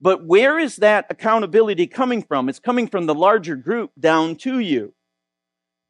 But 0.00 0.24
where 0.24 0.58
is 0.58 0.76
that 0.76 1.06
accountability 1.10 1.86
coming 1.86 2.22
from? 2.22 2.48
It's 2.48 2.60
coming 2.60 2.86
from 2.86 3.06
the 3.06 3.14
larger 3.14 3.56
group 3.56 3.90
down 3.98 4.36
to 4.36 4.60
you. 4.60 4.94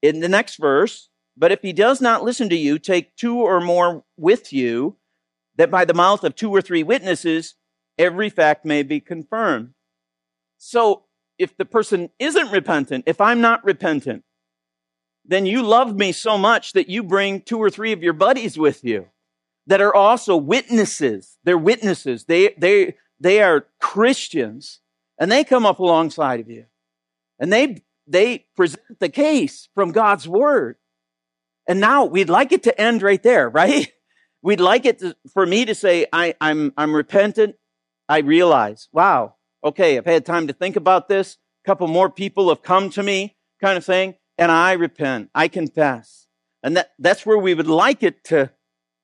In 0.00 0.20
the 0.20 0.28
next 0.28 0.56
verse, 0.56 1.10
but 1.36 1.52
if 1.52 1.60
he 1.60 1.72
does 1.72 2.00
not 2.00 2.22
listen 2.22 2.48
to 2.48 2.56
you, 2.56 2.78
take 2.78 3.16
two 3.16 3.36
or 3.36 3.60
more 3.60 4.04
with 4.16 4.52
you, 4.52 4.96
that 5.56 5.70
by 5.70 5.84
the 5.84 5.94
mouth 5.94 6.24
of 6.24 6.34
two 6.34 6.50
or 6.50 6.62
three 6.62 6.82
witnesses, 6.82 7.54
every 7.98 8.30
fact 8.30 8.64
may 8.64 8.82
be 8.82 9.00
confirmed. 9.00 9.70
So 10.58 11.04
if 11.38 11.56
the 11.56 11.64
person 11.64 12.10
isn't 12.18 12.50
repentant, 12.50 13.04
if 13.06 13.20
I'm 13.20 13.40
not 13.40 13.64
repentant, 13.64 14.24
then 15.24 15.46
you 15.46 15.62
love 15.62 15.94
me 15.96 16.12
so 16.12 16.38
much 16.38 16.72
that 16.72 16.88
you 16.88 17.02
bring 17.02 17.40
two 17.40 17.58
or 17.58 17.70
three 17.70 17.92
of 17.92 18.02
your 18.02 18.12
buddies 18.12 18.56
with 18.58 18.84
you 18.84 19.06
that 19.66 19.80
are 19.80 19.94
also 19.94 20.36
witnesses. 20.36 21.38
They're 21.44 21.58
witnesses. 21.58 22.24
They, 22.24 22.54
they, 22.56 22.94
they 23.18 23.42
are 23.42 23.66
Christians 23.80 24.80
and 25.18 25.30
they 25.30 25.44
come 25.44 25.66
up 25.66 25.78
alongside 25.78 26.40
of 26.40 26.50
you 26.50 26.66
and 27.38 27.52
they, 27.52 27.82
they 28.06 28.46
present 28.56 28.82
the 29.00 29.08
case 29.08 29.68
from 29.74 29.92
God's 29.92 30.28
word. 30.28 30.76
And 31.68 31.80
now 31.80 32.04
we'd 32.04 32.30
like 32.30 32.52
it 32.52 32.62
to 32.64 32.80
end 32.80 33.02
right 33.02 33.22
there, 33.22 33.48
right? 33.50 33.92
We'd 34.42 34.60
like 34.60 34.84
it 34.84 35.00
to, 35.00 35.16
for 35.32 35.44
me 35.44 35.64
to 35.64 35.74
say, 35.74 36.06
I, 36.12 36.34
I'm, 36.40 36.72
I'm 36.76 36.94
repentant. 36.94 37.56
I 38.08 38.18
realize, 38.18 38.88
wow, 38.92 39.34
okay, 39.64 39.98
I've 39.98 40.06
had 40.06 40.24
time 40.24 40.46
to 40.46 40.52
think 40.52 40.76
about 40.76 41.08
this. 41.08 41.38
A 41.64 41.68
couple 41.68 41.88
more 41.88 42.10
people 42.10 42.48
have 42.48 42.62
come 42.62 42.90
to 42.90 43.02
me 43.02 43.36
kind 43.60 43.76
of 43.76 43.84
thing. 43.84 44.14
And 44.38 44.52
I 44.52 44.72
repent. 44.72 45.30
I 45.34 45.48
confess. 45.48 46.26
And 46.62 46.76
that, 46.76 46.92
that's 46.98 47.24
where 47.24 47.38
we 47.38 47.54
would 47.54 47.68
like 47.68 48.02
it 48.02 48.22
to 48.24 48.50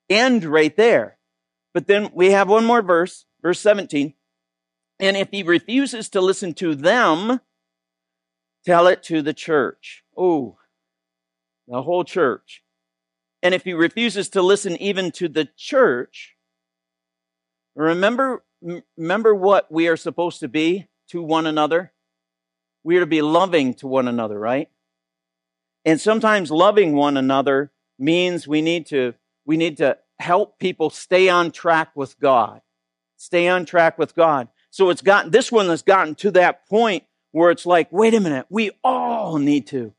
end 0.09 0.45
right 0.45 0.77
there. 0.77 1.19
But 1.75 1.87
then 1.87 2.11
we 2.13 2.33
have 2.33 2.49
one 2.49 2.65
more 2.65 2.83
verse, 2.83 3.25
verse 3.41 3.61
17. 3.61 4.15
And 5.01 5.17
if 5.17 5.31
he 5.31 5.43
refuses 5.43 6.09
to 6.11 6.21
listen 6.21 6.55
to 6.55 6.75
them, 6.75 7.41
tell 8.65 8.87
it 8.87 9.03
to 9.05 9.23
the 9.23 9.33
church. 9.33 10.05
Oh, 10.17 10.59
the 11.67 11.83
whole 11.83 12.05
church. 12.05 12.63
And 13.43 13.55
if 13.55 13.65
he 13.65 13.73
refuses 13.73 14.29
to 14.31 14.43
listen 14.43 14.77
even 14.77 15.11
to 15.13 15.29
the 15.29 15.49
church, 15.57 16.37
remember, 17.75 18.45
remember 18.97 19.35
what 19.35 19.71
we 19.71 19.89
are 19.89 19.97
supposed 19.97 20.41
to 20.41 20.49
be 20.49 20.89
to 21.09 21.23
one 21.23 21.47
another? 21.47 21.93
We 22.85 22.97
are 22.97 23.01
to 23.01 23.07
be 23.07 23.23
loving 23.23 23.75
to 23.75 23.87
one 23.87 24.09
another, 24.09 24.39
right? 24.39 24.69
And 25.85 26.01
sometimes 26.01 26.51
loving 26.51 26.95
one 26.95 27.17
another 27.17 27.73
means 27.99 28.47
we 28.47 28.63
need 28.63 28.87
to, 28.87 29.15
we 29.45 29.57
need 29.57 29.79
to 29.79 29.99
help 30.19 30.59
people 30.59 30.91
stay 30.91 31.29
on 31.29 31.51
track 31.51 31.91
with 31.95 32.19
God. 32.21 32.61
Stay 33.17 33.49
on 33.49 33.65
track 33.65 33.99
with 33.99 34.15
God. 34.15 34.49
So 34.71 34.91
it's 34.91 35.03
gotten, 35.03 35.31
this 35.31 35.53
one 35.53 35.67
has 35.67 35.83
gotten 35.83 36.15
to 36.17 36.31
that 36.33 36.67
point 36.69 37.05
where 37.33 37.51
it's 37.51 37.67
like, 37.67 37.91
wait 37.93 38.15
a 38.15 38.21
minute, 38.21 38.47
we 38.49 38.71
all 38.83 39.39
need 39.39 39.67
to 39.69 39.93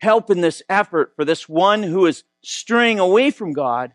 help 0.00 0.30
in 0.30 0.40
this 0.40 0.62
effort 0.68 1.12
for 1.14 1.24
this 1.24 1.48
one 1.48 1.82
who 1.82 2.06
is 2.06 2.24
straying 2.42 2.98
away 2.98 3.30
from 3.30 3.52
God 3.52 3.92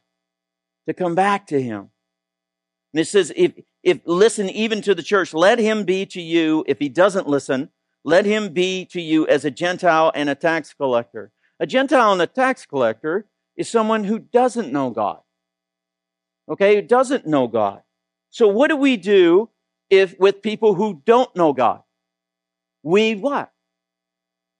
to 0.88 0.94
come 0.94 1.15
back 1.15 1.48
to 1.48 1.62
Him. 1.62 1.89
And 2.95 3.01
it 3.01 3.09
says, 3.09 3.33
if, 3.35 3.51
if 3.83 3.99
listen 4.05 4.49
even 4.49 4.81
to 4.83 4.95
the 4.95 5.03
church, 5.03 5.33
let 5.33 5.59
him 5.59 5.83
be 5.83 6.05
to 6.05 6.21
you, 6.21 6.63
if 6.65 6.79
he 6.79 6.87
doesn't 6.87 7.27
listen, 7.27 7.69
let 8.05 8.23
him 8.23 8.53
be 8.53 8.85
to 8.85 9.01
you 9.01 9.27
as 9.27 9.43
a 9.43 9.51
Gentile 9.51 10.13
and 10.15 10.29
a 10.29 10.35
tax 10.35 10.73
collector. 10.73 11.33
A 11.59 11.67
Gentile 11.67 12.13
and 12.13 12.21
a 12.21 12.25
tax 12.25 12.65
collector 12.65 13.25
is 13.57 13.67
someone 13.67 14.05
who 14.05 14.17
doesn't 14.17 14.71
know 14.71 14.91
God. 14.91 15.19
Okay, 16.47 16.75
who 16.77 16.83
doesn't 16.83 17.27
know 17.27 17.49
God. 17.49 17.81
So 18.29 18.47
what 18.47 18.69
do 18.69 18.77
we 18.77 18.95
do 18.95 19.49
if 19.89 20.17
with 20.17 20.41
people 20.41 20.73
who 20.75 21.01
don't 21.05 21.35
know 21.35 21.51
God? 21.51 21.81
We 22.81 23.15
what? 23.15 23.51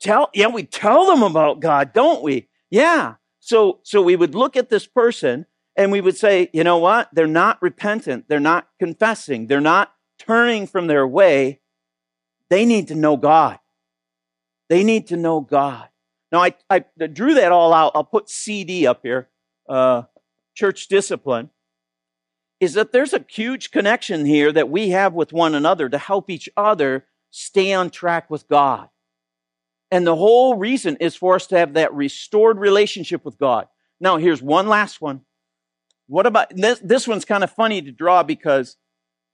Tell, 0.02 0.30
yeah, 0.34 0.48
we 0.48 0.64
tell 0.64 1.06
them 1.06 1.24
about 1.24 1.62
God, 1.62 1.94
don't 1.94 2.22
we? 2.22 2.50
Yeah. 2.70 3.14
So, 3.40 3.80
so 3.84 4.02
we 4.02 4.18
would 4.18 4.36
look 4.36 4.58
at 4.58 4.68
this 4.68 4.88
person 4.88 5.46
and 5.76 5.92
we 5.92 6.02
would 6.02 6.18
say, 6.18 6.50
you 6.54 6.64
know 6.64 6.78
what? 6.78 7.10
They're 7.14 7.28
not 7.28 7.62
repentant. 7.62 8.26
They're 8.28 8.40
not 8.40 8.68
confessing. 8.80 9.48
They're 9.48 9.60
not 9.60 9.94
turning 10.18 10.68
from 10.68 10.88
their 10.88 11.08
way. 11.08 11.60
They 12.50 12.66
need 12.66 12.88
to 12.90 12.96
know 12.96 13.18
God. 13.18 13.60
They 14.70 14.84
need 14.84 15.08
to 15.08 15.18
know 15.18 15.42
God. 15.42 15.90
Now, 16.32 16.42
I, 16.42 16.56
I 16.70 16.80
drew 17.08 17.36
that 17.36 17.52
all 17.52 17.74
out. 17.74 17.92
I'll 17.96 18.04
put 18.04 18.30
CD 18.30 18.88
up 18.88 19.02
here, 19.04 19.30
uh, 19.70 20.04
church 20.56 20.88
discipline, 20.88 21.50
is 22.60 22.74
that 22.74 22.92
there's 22.92 23.14
a 23.14 23.26
huge 23.30 23.72
connection 23.72 24.26
here 24.26 24.52
that 24.52 24.70
we 24.70 24.90
have 24.90 25.14
with 25.14 25.34
one 25.34 25.56
another 25.56 25.90
to 25.90 25.98
help 25.98 26.30
each 26.30 26.50
other 26.58 27.06
stay 27.32 27.74
on 27.74 27.90
track 27.90 28.30
with 28.30 28.48
God. 28.48 28.90
And 29.92 30.08
the 30.08 30.16
whole 30.16 30.56
reason 30.56 30.98
is 31.00 31.16
for 31.16 31.36
us 31.36 31.48
to 31.48 31.58
have 31.58 31.74
that 31.74 31.94
restored 31.94 32.58
relationship 32.58 33.24
with 33.24 33.38
God. 33.38 33.68
Now, 34.00 34.18
here's 34.18 34.42
one 34.42 34.68
last 34.68 35.00
one. 35.00 35.22
What 36.08 36.26
about 36.26 36.56
this? 36.56 36.80
This 36.80 37.08
one's 37.08 37.26
kind 37.26 37.44
of 37.44 37.52
funny 37.52 37.82
to 37.82 37.92
draw 37.92 38.24
because 38.24 38.78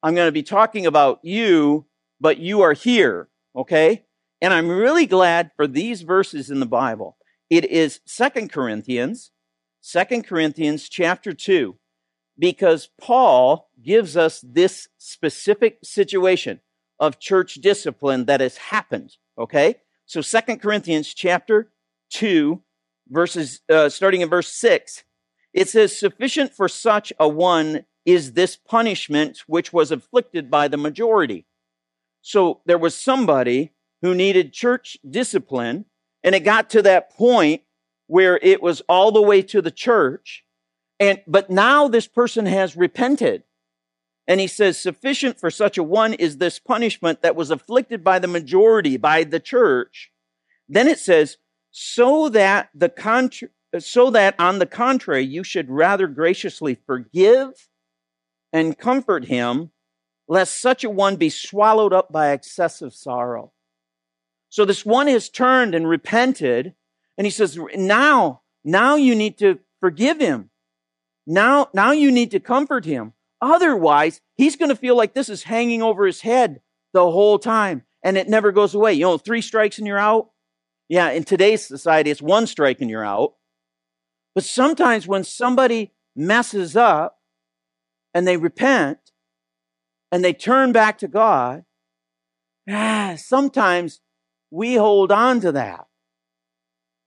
I'm 0.01 0.16
going 0.16 0.28
to 0.28 0.32
be 0.32 0.44
talking 0.44 0.86
about 0.86 1.20
you 1.24 1.86
but 2.22 2.38
you 2.38 2.62
are 2.62 2.74
here, 2.74 3.28
okay? 3.56 4.06
And 4.42 4.54
I'm 4.54 4.70
really 4.70 5.08
glad 5.08 5.51
for 5.58 5.68
these 5.68 6.04
verses 6.04 6.50
in 6.50 6.60
the 6.60 6.66
Bible. 6.66 7.18
It 7.50 7.66
is 7.66 8.00
Second 8.06 8.51
Corinthians, 8.51 9.32
Second 9.82 10.25
Corinthians 10.28 10.88
chapter 10.88 11.34
2, 11.34 11.75
because 12.38 12.90
Paul 13.01 13.70
gives 13.84 14.16
us 14.16 14.40
this 14.48 14.88
specific 15.00 15.80
situation 15.84 16.62
of 17.00 17.20
church 17.20 17.56
discipline 17.56 18.25
that 18.25 18.40
has 18.40 18.58
happened, 18.58 19.18
okay? 19.38 19.75
So 20.06 20.22
Second 20.22 20.62
Corinthians 20.62 21.13
chapter 21.13 21.72
2, 22.12 22.62
verses, 23.10 23.62
uh, 23.68 23.90
starting 23.90 24.22
in 24.22 24.30
verse 24.30 24.54
6, 24.54 25.04
it 25.53 25.70
says, 25.70 25.98
Sufficient 25.98 26.53
for 26.53 26.67
such 26.67 27.12
a 27.20 27.27
one 27.27 27.86
is 28.05 28.34
this 28.34 28.55
punishment 28.55 29.43
which 29.48 29.72
was 29.72 29.91
inflicted 29.91 30.50
by 30.50 30.67
the 30.67 30.77
majority. 30.77 31.46
So 32.22 32.62
there 32.65 32.77
was 32.77 32.96
somebody 32.96 33.72
who 34.01 34.15
needed 34.15 34.53
church 34.53 34.98
discipline, 35.08 35.86
and 36.24 36.34
it 36.36 36.41
got 36.41 36.70
to 36.72 36.81
that 36.84 37.12
point 37.12 37.62
where 38.08 38.39
it 38.41 38.62
was 38.62 38.81
all 38.89 39.12
the 39.12 39.22
way 39.22 39.41
to 39.41 39.62
the 39.62 39.72
church. 39.72 40.43
And, 41.00 41.22
but 41.27 41.50
now 41.50 41.88
this 41.88 42.08
person 42.08 42.46
has 42.46 42.75
repented. 42.75 43.43
And 44.27 44.39
he 44.39 44.48
says, 44.48 44.79
sufficient 44.79 45.39
for 45.39 45.50
such 45.50 45.77
a 45.77 45.84
one 45.84 46.13
is 46.13 46.38
this 46.38 46.60
punishment 46.60 47.22
that 47.22 47.36
was 47.36 47.51
afflicted 47.51 48.03
by 48.03 48.20
the 48.20 48.27
majority, 48.27 48.98
by 48.98 49.24
the 49.24 49.39
church. 49.39 50.12
Then 50.70 50.88
it 50.88 51.00
says, 51.00 51.38
so 51.72 52.29
that 52.29 52.70
the 52.74 52.89
contra- 52.89 53.50
so 53.80 54.10
that 54.12 54.36
on 54.38 54.60
the 54.60 54.66
contrary, 54.66 55.25
you 55.25 55.44
should 55.44 55.70
rather 55.70 56.08
graciously 56.08 56.75
forgive 56.86 57.70
and 58.51 58.78
comfort 58.78 59.25
him 59.25 59.72
lest 60.28 60.62
such 60.62 60.84
a 60.84 60.90
one 60.90 61.16
be 61.16 61.30
swallowed 61.30 61.94
up 61.94 62.12
by 62.12 62.32
excessive 62.32 62.94
sorrow. 62.94 63.51
So 64.50 64.66
this 64.66 64.86
one 64.86 65.08
has 65.08 65.30
turned 65.30 65.74
and 65.74 65.88
repented, 65.88 66.74
and 67.18 67.25
he 67.25 67.32
says, 67.32 67.58
now, 67.75 68.42
now 68.63 68.96
you 68.96 69.16
need 69.16 69.38
to 69.40 69.60
forgive 69.80 70.20
him. 70.20 70.50
Now, 71.25 71.70
now 71.74 71.92
you 71.92 72.12
need 72.12 72.32
to 72.32 72.40
comfort 72.40 72.84
him. 72.86 73.13
Otherwise, 73.42 74.22
he's 74.36 74.56
going 74.56 74.70
to 74.70 74.75
feel 74.75 74.96
like 74.96 75.13
this 75.13 75.30
is 75.30 75.44
hanging 75.44 75.82
over 75.82 76.06
his 76.06 76.22
head 76.22 76.62
the 76.94 77.10
whole 77.10 77.40
time, 77.40 77.84
and 78.04 78.18
it 78.18 78.28
never 78.28 78.51
goes 78.51 78.74
away. 78.75 78.94
You 78.94 79.04
know, 79.04 79.18
three 79.18 79.42
strikes 79.42 79.78
and 79.78 79.88
you're 79.88 79.98
out. 79.98 80.30
Yeah, 80.90 81.12
in 81.12 81.24
today's 81.24 81.66
society, 81.66 82.12
it's 82.12 82.22
one 82.22 82.48
strike 82.48 82.82
and 82.82 82.90
you're 82.90 83.06
out. 83.06 83.34
But 84.34 84.44
sometimes 84.44 85.08
when 85.08 85.24
somebody 85.24 85.92
messes 86.16 86.76
up 86.76 87.20
and 88.14 88.28
they 88.28 88.38
repent, 88.38 89.00
and 90.12 90.24
they 90.24 90.34
turn 90.34 90.74
back 90.74 90.98
to 90.98 91.08
God, 91.08 91.64
ah, 92.70 93.16
sometimes 93.18 94.02
we 94.52 94.76
hold 94.76 95.12
on 95.12 95.40
to 95.40 95.54
that. 95.54 95.88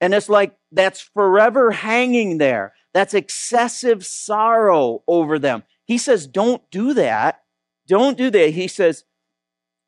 And 0.01 0.15
it's 0.15 0.29
like 0.29 0.57
that's 0.73 1.01
forever 1.01 1.71
hanging 1.71 2.39
there. 2.39 2.73
That's 2.95 3.13
excessive 3.13 4.07
sorrow 4.07 5.03
over 5.07 5.39
them. 5.39 5.65
He 5.85 5.99
says, 5.99 6.27
don't 6.27 6.63
do 6.71 6.95
that. 6.95 7.43
Don't 7.87 8.17
do 8.17 8.31
that. 8.31 8.51
He 8.51 8.69
says, 8.69 9.05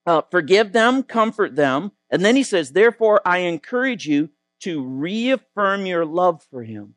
uh, 0.05 0.23
forgive 0.31 0.73
them, 0.73 1.03
comfort 1.03 1.57
them. 1.57 1.93
And 2.11 2.25
then 2.25 2.37
he 2.37 2.43
says, 2.43 2.73
therefore, 2.73 3.23
I 3.25 3.39
encourage 3.39 4.07
you 4.07 4.29
to 4.61 4.85
reaffirm 4.85 5.87
your 5.87 6.05
love 6.05 6.45
for 6.51 6.63
him. 6.63 6.96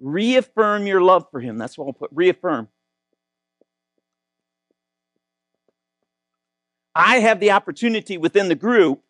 Reaffirm 0.00 0.86
your 0.86 1.00
love 1.00 1.26
for 1.30 1.40
him. 1.40 1.58
That's 1.58 1.76
what 1.76 1.86
I'll 1.86 1.92
put. 1.92 2.10
Reaffirm. 2.12 2.68
I 6.94 7.20
have 7.20 7.38
the 7.38 7.52
opportunity 7.52 8.18
within 8.18 8.48
the 8.48 8.54
group 8.54 9.02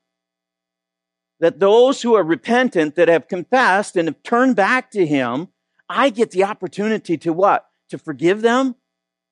that 1.40 1.60
those 1.60 2.02
who 2.02 2.14
are 2.14 2.22
repentant, 2.22 2.96
that 2.96 3.08
have 3.08 3.28
confessed 3.28 3.96
and 3.96 4.08
have 4.08 4.22
turned 4.22 4.56
back 4.56 4.90
to 4.90 5.06
Him, 5.06 5.48
I 5.88 6.10
get 6.10 6.30
the 6.30 6.44
opportunity 6.44 7.16
to 7.18 7.32
what? 7.32 7.66
To 7.90 7.98
forgive 7.98 8.42
them, 8.42 8.76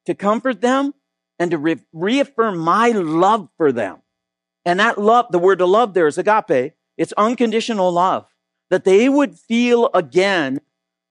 to 0.07 0.15
comfort 0.15 0.61
them 0.61 0.95
and 1.39 1.51
to 1.51 1.59
re- 1.59 1.83
reaffirm 1.93 2.59
my 2.59 2.91
love 2.91 3.49
for 3.57 3.73
them. 3.73 3.99
And 4.65 4.81
that 4.81 4.99
love, 4.99 5.27
the 5.31 5.39
word 5.39 5.59
to 5.59 5.67
love 5.67 5.95
there 5.95 6.07
is 6.07 6.19
agape. 6.19 6.73
It's 6.97 7.13
unconditional 7.17 7.93
love. 7.93 8.27
That 8.71 8.85
they 8.85 9.09
would 9.09 9.39
feel 9.39 9.91
again 9.95 10.61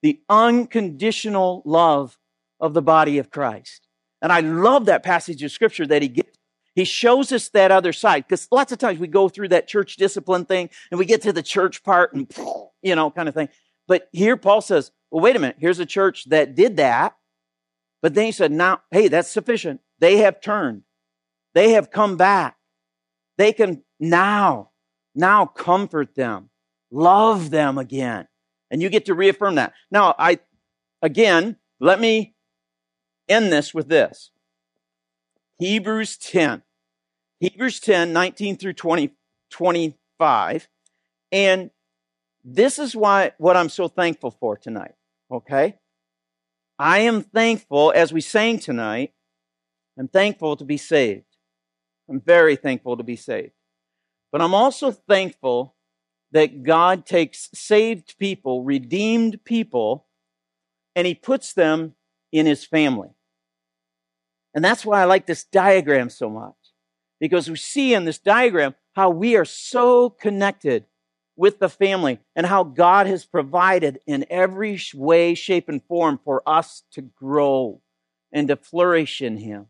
the 0.06 0.22
unconditional 0.30 1.64
love 1.66 2.16
of 2.60 2.76
the 2.76 2.82
body 2.84 3.18
of 3.18 3.32
Christ. 3.32 3.88
And 4.22 4.32
I 4.32 4.42
love 4.42 4.86
that 4.86 5.02
passage 5.02 5.42
of 5.42 5.52
scripture 5.52 5.88
that 5.88 6.04
he 6.04 6.10
gives. 6.10 6.30
He 6.76 6.84
shows 6.84 7.32
us 7.32 7.50
that 7.50 7.72
other 7.72 7.92
side 7.92 8.26
because 8.28 8.48
lots 8.52 8.72
of 8.72 8.78
times 8.78 9.00
we 9.00 9.08
go 9.08 9.30
through 9.30 9.48
that 9.48 9.68
church 9.68 9.96
discipline 9.96 10.46
thing 10.46 10.70
and 10.92 11.00
we 11.00 11.06
get 11.08 11.24
to 11.24 11.34
the 11.34 11.42
church 11.42 11.84
part 11.84 12.14
and, 12.14 12.32
you 12.84 12.96
know, 12.96 13.10
kind 13.10 13.28
of 13.28 13.34
thing. 13.34 13.50
But 13.88 14.08
here 14.12 14.38
Paul 14.38 14.62
says, 14.62 14.92
well, 15.10 15.24
wait 15.24 15.38
a 15.38 15.40
minute. 15.40 15.56
Here's 15.58 15.80
a 15.80 15.88
church 15.88 16.26
that 16.26 16.54
did 16.54 16.78
that. 16.78 17.16
But 18.04 18.14
then 18.14 18.28
he 18.28 18.32
said, 18.32 18.52
now, 18.52 18.82
hey, 18.92 19.08
that's 19.08 19.32
sufficient. 19.32 19.82
They 19.98 20.18
have 20.18 20.40
turned. 20.40 20.84
They 21.56 21.72
have 21.72 21.90
come 21.90 22.16
back. 22.16 22.58
They 23.40 23.54
can 23.54 23.82
now, 24.00 24.70
now 25.16 25.48
comfort 25.48 26.14
them, 26.14 26.52
love 26.92 27.50
them 27.50 27.80
again. 27.80 28.28
And 28.76 28.82
you 28.82 28.90
get 28.90 29.06
to 29.06 29.14
reaffirm 29.14 29.56
that. 29.56 29.72
Now, 29.90 30.16
I, 30.20 30.38
again, 31.02 31.56
let 31.80 31.98
me 31.98 32.36
end 33.30 33.50
this 33.50 33.74
with 33.74 33.88
this. 33.88 34.32
Hebrews 35.60 36.18
10. 36.18 36.62
Hebrews 37.40 37.80
10, 37.80 38.12
19 38.12 38.58
through 38.58 38.74
20, 38.74 39.16
25. 39.50 40.68
And 41.32 41.72
this 42.44 42.78
is 42.78 42.98
why, 42.98 43.32
what 43.38 43.56
I'm 43.56 43.70
so 43.70 43.88
thankful 43.88 44.32
for 44.32 44.58
tonight. 44.58 44.96
Okay? 45.32 45.78
I 46.78 47.00
am 47.00 47.22
thankful, 47.22 47.94
as 47.96 48.12
we 48.12 48.20
sang 48.20 48.60
tonight, 48.60 49.14
I'm 49.98 50.10
thankful 50.10 50.58
to 50.58 50.66
be 50.66 50.76
saved. 50.76 51.38
I'm 52.10 52.20
very 52.20 52.58
thankful 52.58 52.98
to 52.98 53.04
be 53.04 53.16
saved. 53.16 53.54
But 54.34 54.42
I'm 54.42 54.54
also 54.54 54.92
thankful 54.92 55.75
that 56.36 56.64
God 56.64 57.06
takes 57.06 57.50
saved 57.54 58.18
people, 58.20 58.62
redeemed 58.62 59.46
people, 59.46 60.06
and 60.94 61.08
He 61.08 61.16
puts 61.16 61.54
them 61.54 61.96
in 62.30 62.46
His 62.46 62.66
family. 62.66 63.08
And 64.54 64.64
that's 64.64 64.86
why 64.86 65.02
I 65.02 65.06
like 65.06 65.28
this 65.28 65.46
diagram 65.46 66.10
so 66.10 66.30
much. 66.30 66.56
Because 67.22 67.50
we 67.50 67.56
see 67.56 67.94
in 67.94 68.04
this 68.04 68.18
diagram 68.18 68.76
how 68.98 69.12
we 69.12 69.38
are 69.38 69.46
so 69.46 70.10
connected 70.10 70.84
with 71.38 71.60
the 71.60 71.70
family 71.70 72.20
and 72.36 72.46
how 72.46 72.66
God 72.66 73.08
has 73.08 73.24
provided 73.24 74.00
in 74.06 74.26
every 74.30 74.78
way, 74.94 75.36
shape, 75.36 75.70
and 75.70 75.82
form 75.86 76.20
for 76.22 76.44
us 76.46 76.84
to 76.92 77.02
grow 77.02 77.82
and 78.34 78.50
to 78.50 78.58
flourish 78.58 79.22
in 79.22 79.38
Him. 79.38 79.68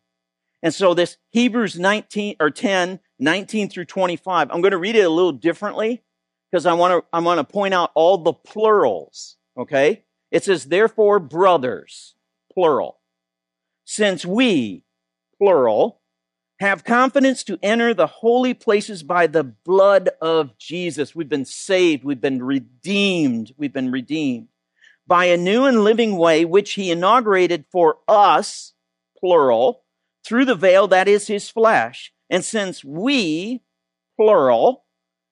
And 0.64 0.74
so 0.74 0.96
this 0.96 1.18
Hebrews 1.30 1.78
19 1.78 2.38
or 2.40 2.50
10, 2.50 3.02
19 3.20 3.70
through 3.70 3.86
25, 3.86 4.50
I'm 4.50 4.62
going 4.62 4.72
to 4.72 4.80
read 4.80 4.96
it 4.96 5.06
a 5.06 5.10
little 5.10 5.32
differently 5.32 6.02
because 6.56 6.66
I 6.66 6.72
want 6.72 6.94
to, 6.94 7.06
I 7.12 7.20
want 7.20 7.40
to 7.40 7.44
point 7.44 7.74
out 7.74 7.92
all 7.96 8.18
the 8.18 8.32
plurals. 8.32 9.36
Okay. 9.58 10.06
It 10.32 10.46
says, 10.46 10.64
therefore, 10.64 11.20
brothers, 11.20 12.16
plural. 12.54 13.00
Since 13.84 14.26
we, 14.26 14.86
plural, 15.38 16.00
have 16.62 16.86
confidence 16.86 17.44
to 17.44 17.60
enter 17.62 17.94
the 17.94 18.08
holy 18.08 18.54
places 18.54 19.04
by 19.04 19.28
the 19.28 19.44
blood 19.44 20.12
of 20.22 20.58
Jesus. 20.58 21.14
We've 21.14 21.28
been 21.28 21.44
saved. 21.44 22.06
We've 22.06 22.22
been 22.22 22.42
redeemed. 22.42 23.54
We've 23.58 23.74
been 23.74 23.92
redeemed 23.92 24.48
by 25.06 25.26
a 25.26 25.36
new 25.36 25.66
and 25.66 25.84
living 25.84 26.16
way, 26.16 26.46
which 26.46 26.76
he 26.76 26.90
inaugurated 26.90 27.66
for 27.70 27.98
us, 28.08 28.72
plural, 29.20 29.84
through 30.26 30.46
the 30.46 30.56
veil 30.56 30.88
that 30.88 31.10
is 31.10 31.28
his 31.28 31.50
flesh. 31.50 32.14
And 32.30 32.46
since 32.46 32.82
we, 32.82 33.62
plural, 34.16 34.85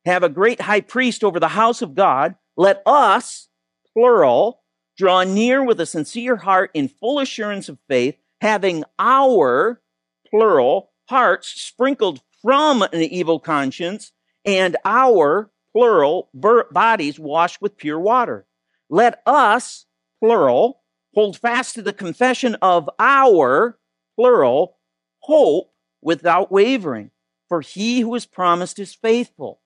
have 0.05 0.23
a 0.23 0.29
great 0.29 0.61
high 0.61 0.81
priest 0.81 1.23
over 1.23 1.39
the 1.39 1.49
house 1.49 1.81
of 1.81 1.95
God, 1.95 2.35
let 2.57 2.81
us, 2.85 3.47
plural, 3.93 4.61
draw 4.97 5.23
near 5.23 5.63
with 5.63 5.79
a 5.79 5.85
sincere 5.85 6.37
heart 6.37 6.71
in 6.73 6.87
full 6.87 7.19
assurance 7.19 7.69
of 7.69 7.79
faith, 7.87 8.17
having 8.41 8.83
our, 8.99 9.81
plural, 10.29 10.91
hearts 11.09 11.49
sprinkled 11.49 12.21
from 12.41 12.81
an 12.81 13.01
evil 13.01 13.39
conscience 13.39 14.11
and 14.45 14.75
our, 14.83 15.49
plural, 15.71 16.29
bodies 16.33 17.19
washed 17.19 17.61
with 17.61 17.77
pure 17.77 17.99
water. 17.99 18.45
Let 18.89 19.21
us, 19.25 19.85
plural, 20.19 20.81
hold 21.13 21.37
fast 21.37 21.75
to 21.75 21.81
the 21.81 21.93
confession 21.93 22.55
of 22.61 22.89
our, 22.99 23.79
plural, 24.15 24.77
hope 25.19 25.73
without 26.01 26.51
wavering, 26.51 27.11
for 27.47 27.61
he 27.61 28.01
who 28.01 28.13
is 28.15 28.25
promised 28.25 28.77
is 28.77 28.93
faithful. 28.93 29.61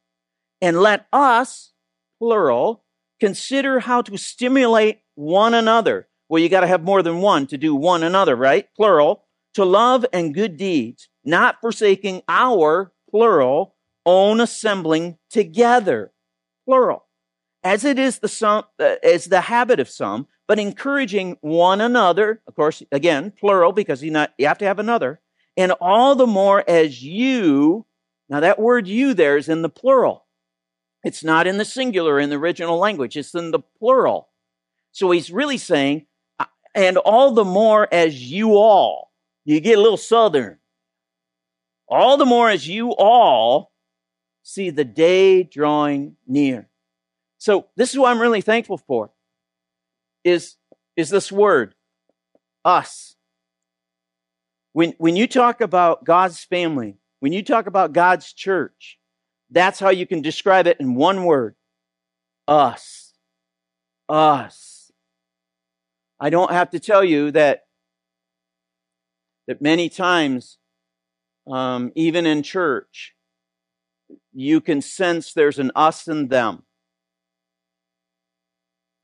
And 0.62 0.80
let 0.80 1.08
us, 1.13 1.72
plural, 2.20 2.84
consider 3.20 3.80
how 3.80 4.02
to 4.04 4.17
stimulate 4.17 5.02
one 5.15 5.54
another. 5.54 6.08
Well, 6.30 6.41
you 6.41 6.50
got 6.50 6.62
to 6.62 6.67
have 6.67 6.84
more 6.84 7.02
than 7.02 7.22
one 7.22 7.48
to 7.48 7.58
do 7.58 7.76
one 7.76 8.04
another, 8.04 8.36
right? 8.36 8.67
Plural, 8.76 9.24
to 9.54 9.65
love 9.65 10.06
and 10.12 10.34
good 10.34 10.58
deeds, 10.58 11.10
not 11.24 11.62
forsaking 11.62 12.22
our, 12.28 12.91
plural, 13.10 13.76
own 14.06 14.41
assembling 14.41 15.17
together, 15.30 16.12
plural. 16.65 17.06
As 17.63 17.84
it 17.84 18.00
is 18.00 18.20
the 18.20 18.28
some, 18.28 18.63
uh, 18.80 18.96
as 19.04 19.26
the 19.26 19.41
habit 19.41 19.80
of 19.80 19.89
some, 19.89 20.28
but 20.48 20.60
encouraging 20.60 21.38
one 21.41 21.82
another. 21.82 22.41
Of 22.48 22.56
course, 22.56 22.82
again, 22.91 23.32
plural 23.32 23.74
because 23.74 24.02
you 24.04 24.12
not 24.12 24.34
you 24.38 24.48
have 24.48 24.60
to 24.60 24.65
have 24.65 24.80
another 24.80 25.20
and 25.58 25.72
all 25.82 26.15
the 26.15 26.28
more 26.28 26.63
as 26.70 27.04
you, 27.04 27.86
now 28.30 28.39
that 28.39 28.60
word 28.60 28.88
you 28.88 29.15
there 29.15 29.36
is 29.36 29.50
in 29.50 29.63
the 29.63 29.70
plural. 29.70 30.27
It's 31.08 31.24
not 31.24 31.48
in 31.48 31.58
the 31.58 31.63
singular 31.63 32.20
in 32.20 32.30
the 32.30 32.36
original 32.36 32.78
language, 32.78 33.15
it's 33.15 33.34
in 33.34 33.52
the 33.52 33.62
plural. 33.62 34.28
So 34.91 35.10
he's 35.12 35.32
really 35.32 35.58
saying, 35.58 36.06
and 36.76 36.98
all 36.98 37.32
the 37.32 37.46
more 37.46 37.88
as 37.93 38.30
you 38.30 38.58
all, 38.58 39.13
you 39.46 39.62
get 39.62 39.78
a 39.78 39.82
little 39.82 39.96
southern. 39.96 40.58
All 41.88 42.17
the 42.17 42.26
more 42.26 42.50
as 42.50 42.67
you 42.67 42.91
all 42.91 43.72
see 44.43 44.70
the 44.70 44.84
day 44.84 45.43
drawing 45.43 46.17
near. 46.28 46.67
So 47.38 47.67
this 47.78 47.93
is 47.93 47.98
what 47.98 48.12
I'm 48.12 48.20
really 48.20 48.41
thankful 48.41 48.78
for 48.78 49.12
is, 50.26 50.58
is 50.98 51.10
this 51.10 51.32
word, 51.32 51.74
us. 52.65 53.15
When, 54.74 54.93
when 54.98 55.15
you 55.15 55.26
talk 55.26 55.62
about 55.62 56.04
God's 56.04 56.43
family, 56.43 56.98
when 57.22 57.32
you 57.32 57.43
talk 57.43 57.65
about 57.65 57.93
God's 57.93 58.34
church, 58.34 59.00
that's 59.50 59.80
how 59.80 59.90
you 59.90 60.06
can 60.06 60.22
describe 60.22 60.68
it 60.68 60.78
in 60.80 60.96
one 60.96 61.24
word 61.24 61.56
us. 62.48 63.14
Us. 64.10 64.92
I 66.20 66.30
don't 66.30 66.52
have 66.52 66.72
to 66.72 66.80
tell 66.80 67.04
you 67.04 67.32
that, 67.32 67.66
that 69.48 69.62
many 69.62 69.90
times, 69.90 70.58
um, 71.46 71.92
even 71.96 72.26
in 72.26 72.42
church, 72.44 73.14
you 74.34 74.62
can 74.62 74.82
sense 74.82 75.34
there's 75.34 75.60
an 75.60 75.72
us 75.76 76.08
and 76.08 76.30
them. 76.30 76.64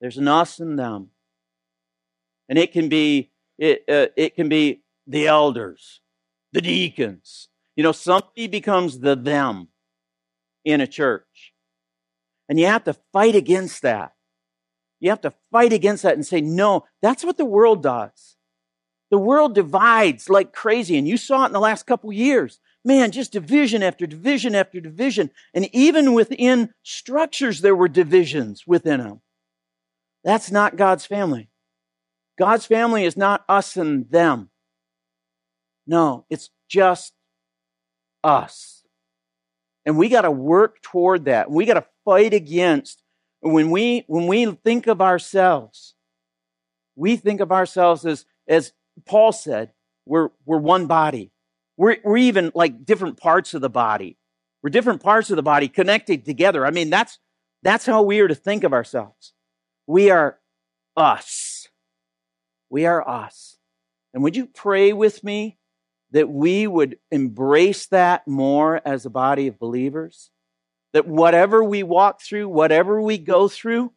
There's 0.01 0.17
an 0.17 0.27
us 0.27 0.60
and 0.60 0.77
them. 0.77 1.10
And 2.49 2.58
it 2.58 2.71
can 2.71 2.89
be, 2.89 3.32
it, 3.58 3.84
uh, 3.88 4.08
it 4.17 4.36
can 4.36 4.49
be 4.49 4.82
the 5.08 5.27
elders, 5.27 6.01
the 6.51 6.62
deacons. 6.62 7.49
You 7.75 7.84
know, 7.84 7.91
somebody 7.91 8.47
becomes 8.47 8.99
the 8.99 9.15
them 9.15 9.69
in 10.65 10.82
a 10.82 10.88
church. 10.88 11.54
And 12.49 12.60
you 12.60 12.65
have 12.65 12.84
to 12.86 12.95
fight 13.12 13.36
against 13.36 13.82
that. 13.82 14.13
You 14.99 15.10
have 15.10 15.21
to 15.21 15.34
fight 15.52 15.73
against 15.73 16.04
that 16.04 16.15
and 16.15 16.26
say, 16.26 16.41
no, 16.41 16.86
that's 17.02 17.23
what 17.26 17.38
the 17.38 17.45
world 17.45 17.84
does. 17.84 18.38
The 19.12 19.17
world 19.17 19.54
divides 19.54 20.30
like 20.30 20.54
crazy. 20.54 20.97
And 20.97 21.08
you 21.08 21.17
saw 21.17 21.43
it 21.43 21.47
in 21.47 21.54
the 21.54 21.60
last 21.60 21.86
couple 21.86 22.12
years. 22.12 22.60
Man, 22.86 23.12
just 23.12 23.32
division 23.32 23.84
after 23.84 24.06
division 24.08 24.56
after 24.56 24.80
division. 24.82 25.30
And 25.54 25.69
even 25.73 26.13
within 26.13 26.73
structures, 26.84 27.62
there 27.62 27.76
were 27.76 27.88
divisions 27.88 28.65
within 28.65 28.99
them. 28.99 29.21
That's 30.23 30.52
not 30.52 30.78
God's 30.78 31.06
family. 31.06 31.49
God's 32.38 32.65
family 32.65 33.06
is 33.06 33.15
not 33.15 33.45
us 33.47 33.78
and 33.78 34.10
them. 34.10 34.49
No, 35.86 36.26
it's 36.30 36.49
just 36.67 37.13
us. 38.23 38.72
And 39.85 39.97
we 39.97 40.09
got 40.09 40.21
to 40.21 40.31
work 40.31 40.81
toward 40.81 41.25
that. 41.25 41.51
We 41.51 41.65
got 41.65 41.73
to 41.75 41.85
fight 42.05 42.33
against 42.33 43.03
when 43.43 43.71
we 43.71 44.05
when 44.07 44.27
we 44.27 44.45
think 44.45 44.87
of 44.87 45.01
ourselves, 45.01 45.95
we 46.95 47.17
think 47.17 47.41
of 47.41 47.51
ourselves 47.51 48.05
as 48.05 48.25
as 48.47 48.71
Paul 49.05 49.31
said, 49.31 49.71
we're 50.05 50.29
we're 50.45 50.59
one 50.59 50.87
body. 50.87 51.31
We're 51.75 51.97
we're 52.03 52.17
even 52.17 52.51
like 52.55 52.85
different 52.85 53.17
parts 53.17 53.53
of 53.53 53.61
the 53.61 53.69
body. 53.69 54.17
We're 54.61 54.69
different 54.69 55.03
parts 55.03 55.29
of 55.29 55.35
the 55.35 55.43
body 55.43 55.67
connected 55.67 56.23
together. 56.23 56.65
I 56.65 56.71
mean, 56.71 56.89
that's 56.89 57.19
that's 57.63 57.85
how 57.85 58.01
we 58.01 58.19
are 58.21 58.27
to 58.27 58.35
think 58.35 58.63
of 58.63 58.73
ourselves. 58.73 59.33
We 59.87 60.09
are 60.09 60.39
us. 60.95 61.67
We 62.69 62.85
are 62.85 63.07
us. 63.07 63.57
And 64.13 64.23
would 64.23 64.37
you 64.37 64.45
pray 64.45 64.93
with 64.93 65.23
me 65.23 65.57
that 66.13 66.30
we 66.30 66.65
would 66.65 66.97
embrace 67.12 67.88
that 67.88 68.28
more 68.28 68.82
as 68.86 69.06
a 69.06 69.10
body 69.10 69.47
of 69.47 69.60
believers? 69.60 70.32
That 70.93 71.08
whatever 71.08 71.63
we 71.63 71.84
walk 71.84 72.21
through, 72.21 72.49
whatever 72.49 73.02
we 73.02 73.17
go 73.17 73.47
through, 73.47 73.91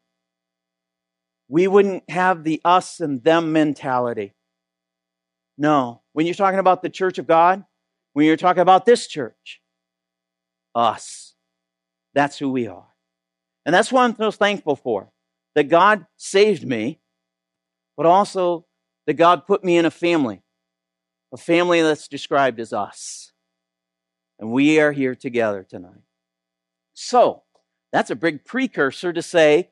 we 1.49 1.69
wouldn't 1.69 2.11
have 2.11 2.43
the 2.43 2.61
us 2.65 3.01
and 3.01 3.23
them 3.23 3.53
mentality. 3.53 4.35
No. 5.57 6.03
When 6.13 6.27
you're 6.27 6.35
talking 6.35 6.59
about 6.59 6.83
the 6.83 6.91
church 6.91 7.19
of 7.19 7.27
God, 7.27 7.65
when 8.15 8.27
you're 8.27 8.37
talking 8.37 8.63
about 8.63 8.87
this 8.87 9.07
church, 9.07 9.61
us. 10.75 11.35
That's 12.15 12.39
who 12.39 12.51
we 12.51 12.67
are. 12.67 12.89
And 13.65 13.75
that's 13.75 13.93
what 13.93 14.03
I'm 14.03 14.17
most 14.19 14.39
thankful 14.39 14.77
for. 14.77 15.11
That 15.55 15.65
God 15.65 16.07
saved 16.17 16.67
me, 16.67 17.01
but 17.97 18.07
also 18.07 18.67
that 19.07 19.15
God 19.15 19.47
put 19.47 19.65
me 19.65 19.77
in 19.77 19.85
a 19.85 19.91
family. 19.91 20.43
A 21.37 21.39
family 21.39 21.83
that's 21.83 22.09
described 22.09 22.59
as 22.61 22.73
us. 22.73 23.31
And 24.39 24.51
we 24.51 24.81
are 24.81 24.93
here 24.93 25.15
together 25.15 25.67
tonight. 25.69 26.01
So, 26.95 27.43
that's 27.93 28.11
a 28.11 28.17
big 28.17 28.47
precursor 28.47 29.13
to 29.13 29.21
say, 29.21 29.69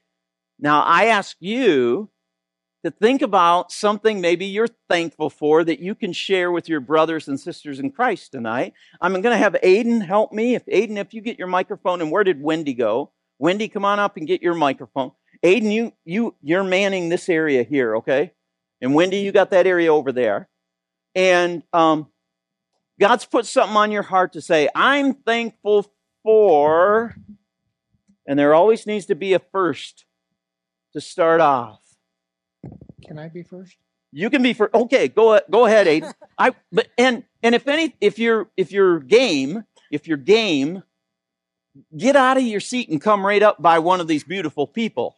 now 0.58 0.82
I 0.82 1.06
ask 1.06 1.38
you 1.40 2.10
to 2.84 2.90
think 2.90 3.22
about 3.22 3.72
something 3.72 4.20
maybe 4.20 4.44
you're 4.44 4.68
thankful 4.90 5.30
for 5.30 5.64
that 5.64 5.80
you 5.80 5.94
can 5.94 6.12
share 6.12 6.52
with 6.52 6.68
your 6.68 6.80
brothers 6.80 7.28
and 7.28 7.40
sisters 7.40 7.80
in 7.80 7.92
Christ 7.92 8.32
tonight. 8.32 8.74
I'm 9.00 9.12
going 9.12 9.22
to 9.22 9.38
have 9.38 9.56
Aiden 9.64 10.04
help 10.04 10.32
me. 10.32 10.54
If 10.54 10.66
Aiden, 10.66 10.98
if 10.98 11.14
you 11.14 11.22
get 11.22 11.38
your 11.38 11.48
microphone, 11.48 12.02
and 12.02 12.10
where 12.10 12.24
did 12.24 12.42
Wendy 12.42 12.74
go? 12.74 13.12
Wendy, 13.38 13.68
come 13.68 13.86
on 13.86 13.98
up 13.98 14.18
and 14.18 14.26
get 14.26 14.42
your 14.42 14.52
microphone. 14.52 15.12
Aiden, 15.42 15.72
you 15.72 15.94
you 16.04 16.34
you're 16.42 16.62
manning 16.62 17.08
this 17.08 17.30
area 17.30 17.62
here, 17.62 17.96
okay? 17.96 18.34
And 18.82 18.94
Wendy, 18.94 19.20
you 19.20 19.32
got 19.32 19.48
that 19.52 19.66
area 19.66 19.90
over 19.90 20.12
there. 20.12 20.50
And 21.14 21.62
um, 21.72 22.08
God's 23.00 23.24
put 23.24 23.46
something 23.46 23.76
on 23.76 23.90
your 23.90 24.02
heart 24.02 24.32
to 24.32 24.40
say, 24.40 24.68
I'm 24.74 25.14
thankful 25.14 25.92
for, 26.22 27.16
and 28.26 28.38
there 28.38 28.54
always 28.54 28.86
needs 28.86 29.06
to 29.06 29.14
be 29.14 29.32
a 29.34 29.38
first 29.38 30.04
to 30.92 31.00
start 31.00 31.40
off. 31.40 31.80
Can 33.04 33.18
I 33.18 33.28
be 33.28 33.42
first? 33.42 33.76
You 34.12 34.30
can 34.30 34.42
be 34.42 34.52
first. 34.52 34.72
okay. 34.74 35.08
Go 35.08 35.40
go 35.50 35.66
ahead, 35.66 35.86
Aiden. 35.86 36.14
I 36.38 36.52
but 36.70 36.88
and 36.96 37.24
and 37.42 37.54
if 37.54 37.66
any 37.66 37.94
if 38.00 38.18
you're 38.18 38.48
if 38.56 38.70
you're 38.70 39.00
game 39.00 39.64
if 39.90 40.08
you're 40.08 40.16
game, 40.16 40.82
get 41.96 42.16
out 42.16 42.36
of 42.36 42.42
your 42.42 42.60
seat 42.60 42.88
and 42.88 43.00
come 43.00 43.24
right 43.24 43.42
up 43.42 43.60
by 43.60 43.78
one 43.78 44.00
of 44.00 44.08
these 44.08 44.24
beautiful 44.24 44.66
people, 44.66 45.16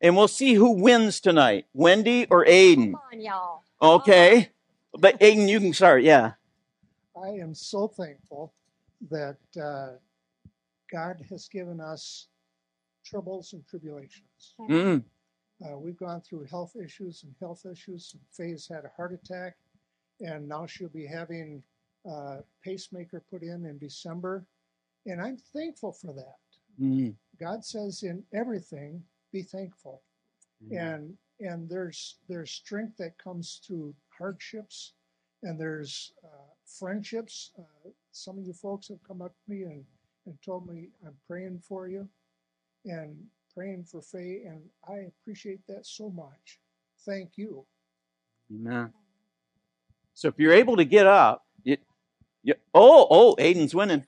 and 0.00 0.16
we'll 0.16 0.28
see 0.28 0.54
who 0.54 0.82
wins 0.82 1.20
tonight, 1.20 1.66
Wendy 1.72 2.26
or 2.30 2.44
Aiden. 2.44 2.92
Come 2.92 3.00
on, 3.12 3.20
y'all. 3.20 3.62
Okay, 3.80 4.50
but 4.92 5.18
Aiden, 5.20 5.48
you 5.48 5.60
can 5.60 5.72
start. 5.72 6.02
Yeah. 6.02 6.32
I 7.20 7.28
am 7.28 7.54
so 7.54 7.88
thankful 7.88 8.52
that 9.10 9.38
uh, 9.60 9.96
God 10.92 11.24
has 11.30 11.48
given 11.48 11.80
us 11.80 12.28
troubles 13.04 13.52
and 13.52 13.66
tribulations. 13.66 14.54
Mm. 14.60 15.02
Uh, 15.64 15.78
we've 15.78 15.98
gone 15.98 16.20
through 16.20 16.44
health 16.44 16.76
issues 16.82 17.24
and 17.24 17.34
health 17.40 17.66
issues. 17.70 18.14
And 18.14 18.22
Faye's 18.30 18.68
had 18.68 18.84
a 18.84 18.92
heart 18.96 19.12
attack, 19.12 19.56
and 20.20 20.48
now 20.48 20.66
she'll 20.66 20.88
be 20.88 21.06
having 21.06 21.62
a 22.06 22.38
pacemaker 22.64 23.22
put 23.30 23.42
in 23.42 23.66
in 23.66 23.78
December. 23.78 24.44
And 25.06 25.20
I'm 25.20 25.38
thankful 25.52 25.92
for 25.92 26.12
that. 26.12 26.38
Mm. 26.80 27.14
God 27.40 27.64
says 27.64 28.02
in 28.02 28.22
everything, 28.32 29.02
be 29.32 29.42
thankful. 29.42 30.02
And 30.72 31.16
and 31.40 31.68
there's 31.68 32.16
there's 32.28 32.50
strength 32.50 32.96
that 32.98 33.16
comes 33.16 33.60
through 33.64 33.94
hardships, 34.18 34.92
and 35.42 35.58
there's 35.58 36.12
uh, 36.24 36.52
friendships. 36.66 37.52
Uh, 37.58 37.90
some 38.12 38.38
of 38.38 38.44
you 38.44 38.52
folks 38.52 38.88
have 38.88 39.02
come 39.06 39.22
up 39.22 39.32
to 39.44 39.52
me 39.52 39.62
and, 39.62 39.84
and 40.26 40.38
told 40.44 40.68
me 40.68 40.88
I'm 41.06 41.14
praying 41.26 41.62
for 41.66 41.88
you, 41.88 42.08
and 42.84 43.16
praying 43.54 43.84
for 43.84 44.00
Faye, 44.00 44.42
and 44.46 44.60
I 44.88 45.06
appreciate 45.08 45.60
that 45.68 45.86
so 45.86 46.10
much. 46.10 46.58
Thank 47.04 47.32
you. 47.36 47.64
Amen. 48.52 48.92
So 50.14 50.28
if 50.28 50.34
you're 50.38 50.52
able 50.52 50.76
to 50.76 50.84
get 50.84 51.06
up, 51.06 51.44
you, 51.62 51.76
you, 52.42 52.54
oh, 52.74 53.06
oh, 53.10 53.36
Aiden's 53.38 53.74
winning. 53.74 54.04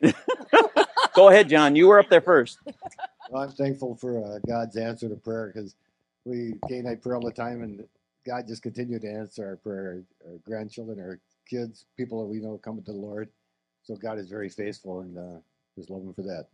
Go 1.14 1.28
ahead, 1.28 1.48
John. 1.48 1.76
You 1.76 1.88
were 1.88 1.98
up 1.98 2.08
there 2.08 2.20
first. 2.20 2.58
Well, 3.30 3.42
I'm 3.42 3.52
thankful 3.52 3.94
for 3.94 4.24
uh, 4.24 4.38
God's 4.46 4.76
answer 4.76 5.08
to 5.08 5.16
prayer 5.16 5.52
because 5.52 5.74
we 6.24 6.54
Kay 6.68 6.78
and 6.78 6.88
I 6.88 6.94
pray 6.94 7.14
all 7.14 7.20
the 7.20 7.32
time, 7.32 7.62
and 7.62 7.84
God 8.26 8.46
just 8.46 8.62
continued 8.62 9.02
to 9.02 9.08
answer 9.10 9.46
our 9.46 9.56
prayer. 9.56 10.02
Our, 10.26 10.38
grandchildren, 10.44 11.00
our 11.00 11.20
kids, 11.48 11.86
people 11.96 12.20
that 12.20 12.26
we 12.26 12.38
know 12.38 12.58
coming 12.58 12.84
to 12.84 12.92
the 12.92 12.98
Lord. 12.98 13.28
So 13.82 13.96
God 13.96 14.18
is 14.18 14.28
very 14.28 14.48
faithful, 14.48 15.00
and 15.00 15.18
uh, 15.18 15.40
just 15.76 15.90
love 15.90 16.02
Him 16.02 16.14
for 16.14 16.22
that. 16.22 16.46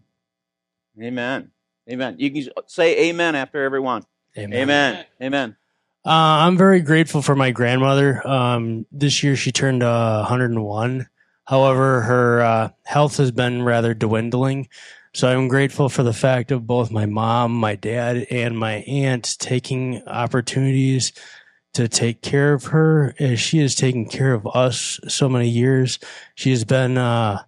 Amen. 1.03 1.51
Amen. 1.91 2.17
You 2.19 2.31
can 2.31 2.53
say 2.67 3.09
amen 3.09 3.35
after 3.35 3.63
everyone. 3.63 4.05
Amen. 4.37 4.63
Amen. 4.63 5.05
Amen. 5.23 5.57
Uh, 6.05 6.47
I'm 6.47 6.57
very 6.57 6.81
grateful 6.81 7.23
for 7.23 7.35
my 7.35 7.51
grandmother. 7.51 8.27
Um, 8.27 8.87
this 8.93 9.23
year 9.23 9.37
she 9.37 9.53
turned 9.53 9.83
uh, 9.83 10.19
101. 10.21 11.07
However, 11.45 12.01
her 12.03 12.41
uh, 12.41 12.69
health 12.85 13.17
has 13.19 13.31
been 13.31 13.63
rather 13.63 13.95
dwindling. 13.95 14.69
So 15.15 15.29
I'm 15.29 15.49
grateful 15.49 15.89
for 15.89 16.03
the 16.03 16.13
fact 16.13 16.51
of 16.53 16.67
both 16.67 16.91
my 16.91 17.07
mom, 17.07 17.53
my 17.53 17.75
dad, 17.75 18.27
and 18.31 18.59
my 18.59 18.75
aunt 18.75 19.37
taking 19.39 20.07
opportunities 20.07 21.13
to 21.77 21.89
take 21.89 22.23
care 22.23 22.55
of 22.55 22.65
her 22.65 23.15
as 23.19 23.39
she 23.39 23.59
has 23.59 23.75
taken 23.75 24.07
care 24.07 24.33
of 24.33 24.47
us 24.47 24.99
so 25.09 25.29
many 25.29 25.47
years. 25.47 25.99
She 26.35 26.49
has 26.51 26.65
been, 26.65 26.97
uh, 26.97 27.43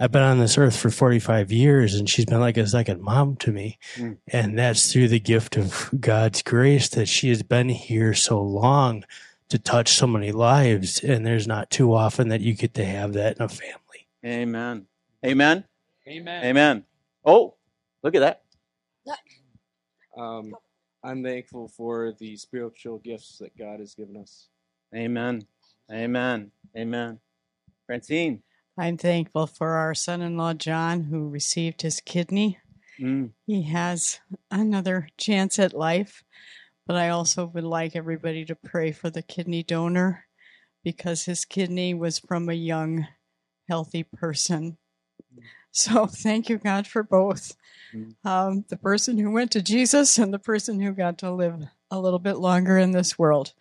I've 0.00 0.10
been 0.10 0.22
on 0.22 0.40
this 0.40 0.58
earth 0.58 0.76
for 0.76 0.90
45 0.90 1.52
years 1.52 1.94
and 1.94 2.10
she's 2.10 2.24
been 2.24 2.40
like 2.40 2.56
a 2.56 2.66
second 2.66 3.00
mom 3.02 3.36
to 3.36 3.52
me. 3.52 3.78
Mm. 3.94 4.18
And 4.26 4.58
that's 4.58 4.92
through 4.92 5.06
the 5.06 5.20
gift 5.20 5.56
of 5.56 5.90
God's 6.00 6.42
grace 6.42 6.88
that 6.88 7.06
she 7.06 7.28
has 7.28 7.44
been 7.44 7.68
here 7.68 8.14
so 8.14 8.42
long 8.42 9.04
to 9.48 9.60
touch 9.60 9.90
so 9.90 10.08
many 10.08 10.32
lives. 10.32 10.98
And 10.98 11.24
there's 11.24 11.46
not 11.46 11.70
too 11.70 11.94
often 11.94 12.30
that 12.30 12.40
you 12.40 12.54
get 12.54 12.74
to 12.74 12.84
have 12.84 13.12
that 13.12 13.36
in 13.36 13.42
a 13.42 13.48
family. 13.48 14.08
Amen. 14.24 14.86
Amen. 15.24 15.64
Amen. 16.08 16.44
Amen. 16.44 16.84
Oh, 17.24 17.54
look 18.02 18.16
at 18.16 18.20
that. 18.20 18.42
Um, 20.16 20.52
I'm 21.04 21.22
thankful 21.22 21.68
for 21.68 22.12
the 22.18 22.36
spiritual 22.36 22.98
gifts 22.98 23.38
that 23.38 23.56
God 23.56 23.80
has 23.80 23.94
given 23.94 24.16
us. 24.16 24.48
Amen. 24.94 25.42
Amen. 25.92 26.50
Amen. 26.76 27.20
Francine. 27.86 28.42
I'm 28.78 28.96
thankful 28.96 29.46
for 29.46 29.70
our 29.70 29.94
son 29.94 30.22
in 30.22 30.36
law, 30.36 30.54
John, 30.54 31.04
who 31.04 31.28
received 31.28 31.82
his 31.82 32.00
kidney. 32.00 32.58
Mm. 33.00 33.30
He 33.46 33.62
has 33.62 34.20
another 34.50 35.08
chance 35.16 35.58
at 35.58 35.74
life, 35.74 36.22
but 36.86 36.96
I 36.96 37.08
also 37.08 37.46
would 37.46 37.64
like 37.64 37.96
everybody 37.96 38.44
to 38.44 38.54
pray 38.54 38.92
for 38.92 39.10
the 39.10 39.22
kidney 39.22 39.62
donor 39.62 40.26
because 40.84 41.24
his 41.24 41.44
kidney 41.44 41.94
was 41.94 42.18
from 42.18 42.48
a 42.48 42.54
young, 42.54 43.06
healthy 43.68 44.04
person. 44.04 44.78
So 45.70 46.06
thank 46.10 46.48
you, 46.48 46.58
God, 46.58 46.86
for 46.86 47.02
both 47.02 47.56
Mm. 47.94 48.16
um, 48.22 48.64
the 48.68 48.76
person 48.76 49.16
who 49.16 49.30
went 49.30 49.50
to 49.52 49.62
Jesus 49.62 50.18
and 50.18 50.30
the 50.32 50.38
person 50.38 50.78
who 50.78 50.92
got 50.92 51.16
to 51.18 51.30
live 51.30 51.68
a 51.90 51.98
little 51.98 52.18
bit 52.18 52.36
longer 52.36 52.76
in 52.76 52.92
this 52.92 53.18
world. 53.18 53.54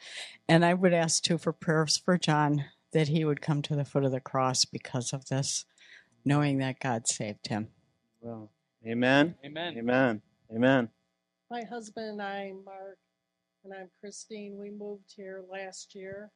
And 0.50 0.66
I 0.66 0.74
would 0.74 0.94
ask 0.94 1.24
too 1.24 1.38
for 1.38 1.54
prayers 1.54 1.98
for 1.98 2.18
John 2.18 2.66
that 2.92 3.08
he 3.08 3.24
would 3.24 3.42
come 3.42 3.62
to 3.62 3.76
the 3.76 3.86
foot 3.86 4.04
of 4.04 4.12
the 4.12 4.20
cross 4.20 4.66
because 4.66 5.14
of 5.14 5.28
this, 5.30 5.66
knowing 6.26 6.58
that 6.58 6.82
God 6.82 7.08
saved 7.08 7.48
him. 7.48 7.70
Well, 8.20 8.52
amen. 8.86 9.36
Amen. 9.46 9.78
Amen. 9.78 10.22
Amen. 10.54 10.90
My 11.50 11.64
husband 11.64 12.10
and 12.10 12.22
I, 12.22 12.52
Mark, 12.66 12.98
and 13.64 13.74
I'm 13.74 13.90
Christine, 14.02 14.58
we 14.58 14.72
moved 14.72 15.14
here 15.16 15.44
last 15.50 15.96
year. 15.96 16.32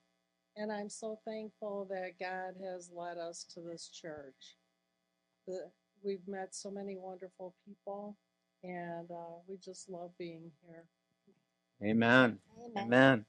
And 0.56 0.72
I'm 0.72 0.90
so 0.90 1.20
thankful 1.26 1.88
that 1.90 2.20
God 2.20 2.56
has 2.64 2.90
led 2.94 3.18
us 3.18 3.46
to 3.54 3.60
this 3.62 3.90
church. 3.90 4.56
The, 5.48 5.70
we've 6.04 6.28
met 6.28 6.54
so 6.54 6.70
many 6.70 6.98
wonderful 6.98 7.56
people, 7.66 8.16
and 8.64 9.10
uh, 9.10 9.40
we 9.48 9.58
just 9.58 9.90
love 9.90 10.12
being 10.18 10.52
here. 10.66 10.86
Amen. 11.84 12.38
Amen. 12.78 13.26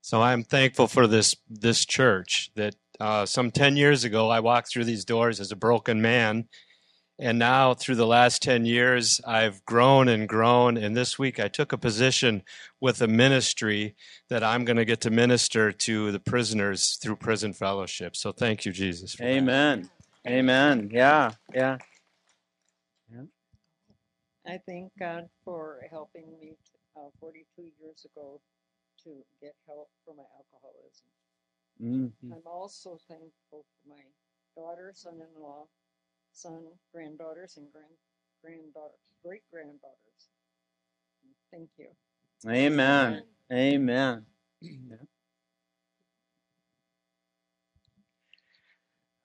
So 0.00 0.20
I'm 0.20 0.42
thankful 0.42 0.88
for 0.88 1.06
this 1.06 1.36
this 1.48 1.84
church 1.84 2.50
that 2.56 2.74
uh, 2.98 3.24
some 3.26 3.52
ten 3.52 3.76
years 3.76 4.02
ago 4.02 4.28
I 4.28 4.40
walked 4.40 4.68
through 4.68 4.84
these 4.84 5.04
doors 5.04 5.38
as 5.38 5.52
a 5.52 5.56
broken 5.56 6.02
man, 6.02 6.48
and 7.20 7.38
now 7.38 7.74
through 7.74 7.94
the 7.94 8.06
last 8.06 8.42
ten 8.42 8.66
years 8.66 9.20
I've 9.24 9.64
grown 9.64 10.08
and 10.08 10.28
grown. 10.28 10.76
And 10.76 10.96
this 10.96 11.18
week 11.18 11.38
I 11.38 11.46
took 11.46 11.72
a 11.72 11.78
position 11.78 12.42
with 12.80 13.00
a 13.00 13.06
ministry 13.06 13.94
that 14.28 14.42
I'm 14.42 14.64
going 14.64 14.78
to 14.78 14.84
get 14.84 15.00
to 15.02 15.10
minister 15.10 15.70
to 15.70 16.10
the 16.10 16.20
prisoners 16.20 16.98
through 17.00 17.16
prison 17.16 17.52
fellowship. 17.52 18.16
So 18.16 18.32
thank 18.32 18.64
you, 18.64 18.72
Jesus. 18.72 19.14
For 19.14 19.22
that. 19.22 19.99
Amen. 20.26 20.78
Amen. 20.78 20.90
Yeah. 20.92 21.30
Yeah. 21.54 21.78
I 24.46 24.58
thank 24.66 24.90
God 24.98 25.28
for 25.44 25.80
helping 25.90 26.26
me 26.40 26.56
uh, 26.96 27.10
42 27.20 27.62
years 27.80 28.04
ago 28.04 28.40
to 29.04 29.10
get 29.40 29.54
help 29.66 29.88
for 30.04 30.14
my 30.14 30.24
alcoholism. 30.36 31.06
Mm. 31.80 32.32
I'm 32.32 32.46
also 32.46 32.98
thankful 33.08 33.30
for 33.50 33.88
my 33.88 34.02
daughter, 34.56 34.92
son-in-law, 34.94 35.66
son, 36.32 36.64
granddaughters, 36.92 37.56
and 37.56 37.66
grand 37.72 37.94
granddaughters, 38.42 38.98
great 39.24 39.42
granddaughters. 39.52 40.28
Thank 41.50 41.68
you. 41.78 41.88
Amen. 42.48 43.22
Amen. 43.52 44.26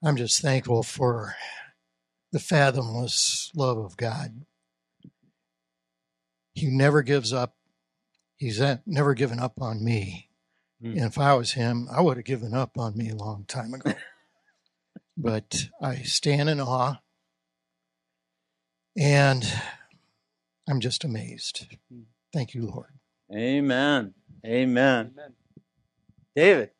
I'm 0.04 0.16
just 0.16 0.40
thankful 0.40 0.82
for 0.82 1.34
the 2.32 2.38
fathomless 2.38 3.50
love 3.54 3.78
of 3.78 3.96
God. 3.96 4.44
He 6.54 6.66
never 6.66 7.02
gives 7.02 7.32
up. 7.32 7.56
He's 8.36 8.62
never 8.86 9.14
given 9.14 9.40
up 9.40 9.60
on 9.60 9.84
me. 9.84 10.28
Mm. 10.82 10.92
And 10.92 11.04
if 11.04 11.18
I 11.18 11.34
was 11.34 11.52
him, 11.52 11.88
I 11.90 12.00
would 12.00 12.16
have 12.16 12.26
given 12.26 12.54
up 12.54 12.78
on 12.78 12.96
me 12.96 13.10
a 13.10 13.16
long 13.16 13.44
time 13.46 13.74
ago. 13.74 13.94
but 15.16 15.68
I 15.80 15.96
stand 16.02 16.48
in 16.48 16.60
awe 16.60 16.96
and 18.96 19.44
I'm 20.68 20.80
just 20.80 21.04
amazed. 21.04 21.66
Thank 22.32 22.54
you, 22.54 22.66
Lord. 22.66 22.90
Amen. 23.32 24.14
Amen. 24.44 25.12
Amen. 25.14 25.34
David. 26.34 26.70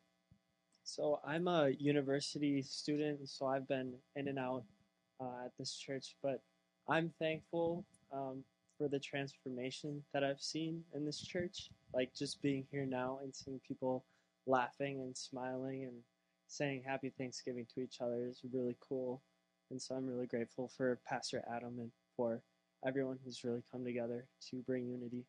So 0.87 1.19
I'm 1.27 1.49
a 1.49 1.71
university 1.79 2.61
student, 2.61 3.27
so 3.27 3.45
I've 3.45 3.67
been 3.67 3.91
in 4.15 4.29
and 4.29 4.39
out 4.39 4.63
uh, 5.19 5.45
at 5.45 5.51
this 5.59 5.75
church, 5.75 6.15
but 6.23 6.41
I'm 6.87 7.11
thankful 7.19 7.83
um, 8.13 8.41
for 8.77 8.87
the 8.87 8.97
transformation 8.97 10.01
that 10.13 10.23
I've 10.23 10.39
seen 10.39 10.81
in 10.95 11.05
this 11.05 11.19
church. 11.19 11.71
Like 11.93 12.13
just 12.15 12.41
being 12.41 12.65
here 12.71 12.85
now 12.85 13.19
and 13.21 13.35
seeing 13.35 13.59
people 13.67 14.05
laughing 14.45 15.01
and 15.01 15.15
smiling 15.15 15.83
and 15.83 15.97
saying 16.47 16.83
happy 16.87 17.11
Thanksgiving 17.17 17.67
to 17.75 17.81
each 17.81 17.99
other 17.99 18.25
is 18.25 18.39
really 18.53 18.77
cool. 18.79 19.21
And 19.71 19.81
so 19.81 19.93
I'm 19.93 20.07
really 20.07 20.25
grateful 20.25 20.69
for 20.69 21.01
Pastor 21.05 21.43
Adam 21.53 21.79
and 21.79 21.91
for 22.15 22.41
everyone 22.87 23.19
who's 23.25 23.43
really 23.43 23.63
come 23.69 23.83
together 23.83 24.25
to 24.51 24.55
bring 24.65 24.87
unity. 24.87 25.25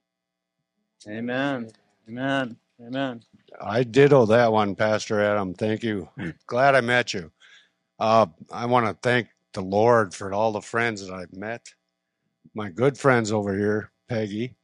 Amen. 1.09 1.73
Amen. 2.09 2.57
Amen. 2.81 3.21
I 3.61 3.83
ditto 3.83 4.25
that 4.27 4.53
one, 4.53 4.75
Pastor 4.75 5.21
Adam. 5.21 5.53
Thank 5.53 5.83
you. 5.83 6.09
Glad 6.47 6.75
I 6.75 6.81
met 6.81 7.13
you. 7.13 7.31
Uh, 7.99 8.27
I 8.51 8.67
want 8.67 8.87
to 8.87 8.97
thank 9.03 9.29
the 9.53 9.61
Lord 9.61 10.15
for 10.15 10.33
all 10.33 10.53
the 10.53 10.61
friends 10.61 11.07
that 11.07 11.13
I've 11.13 11.33
met, 11.33 11.67
my 12.55 12.71
good 12.71 12.97
friends 12.97 13.33
over 13.33 13.57
here, 13.57 13.91
Peggy, 14.09 14.55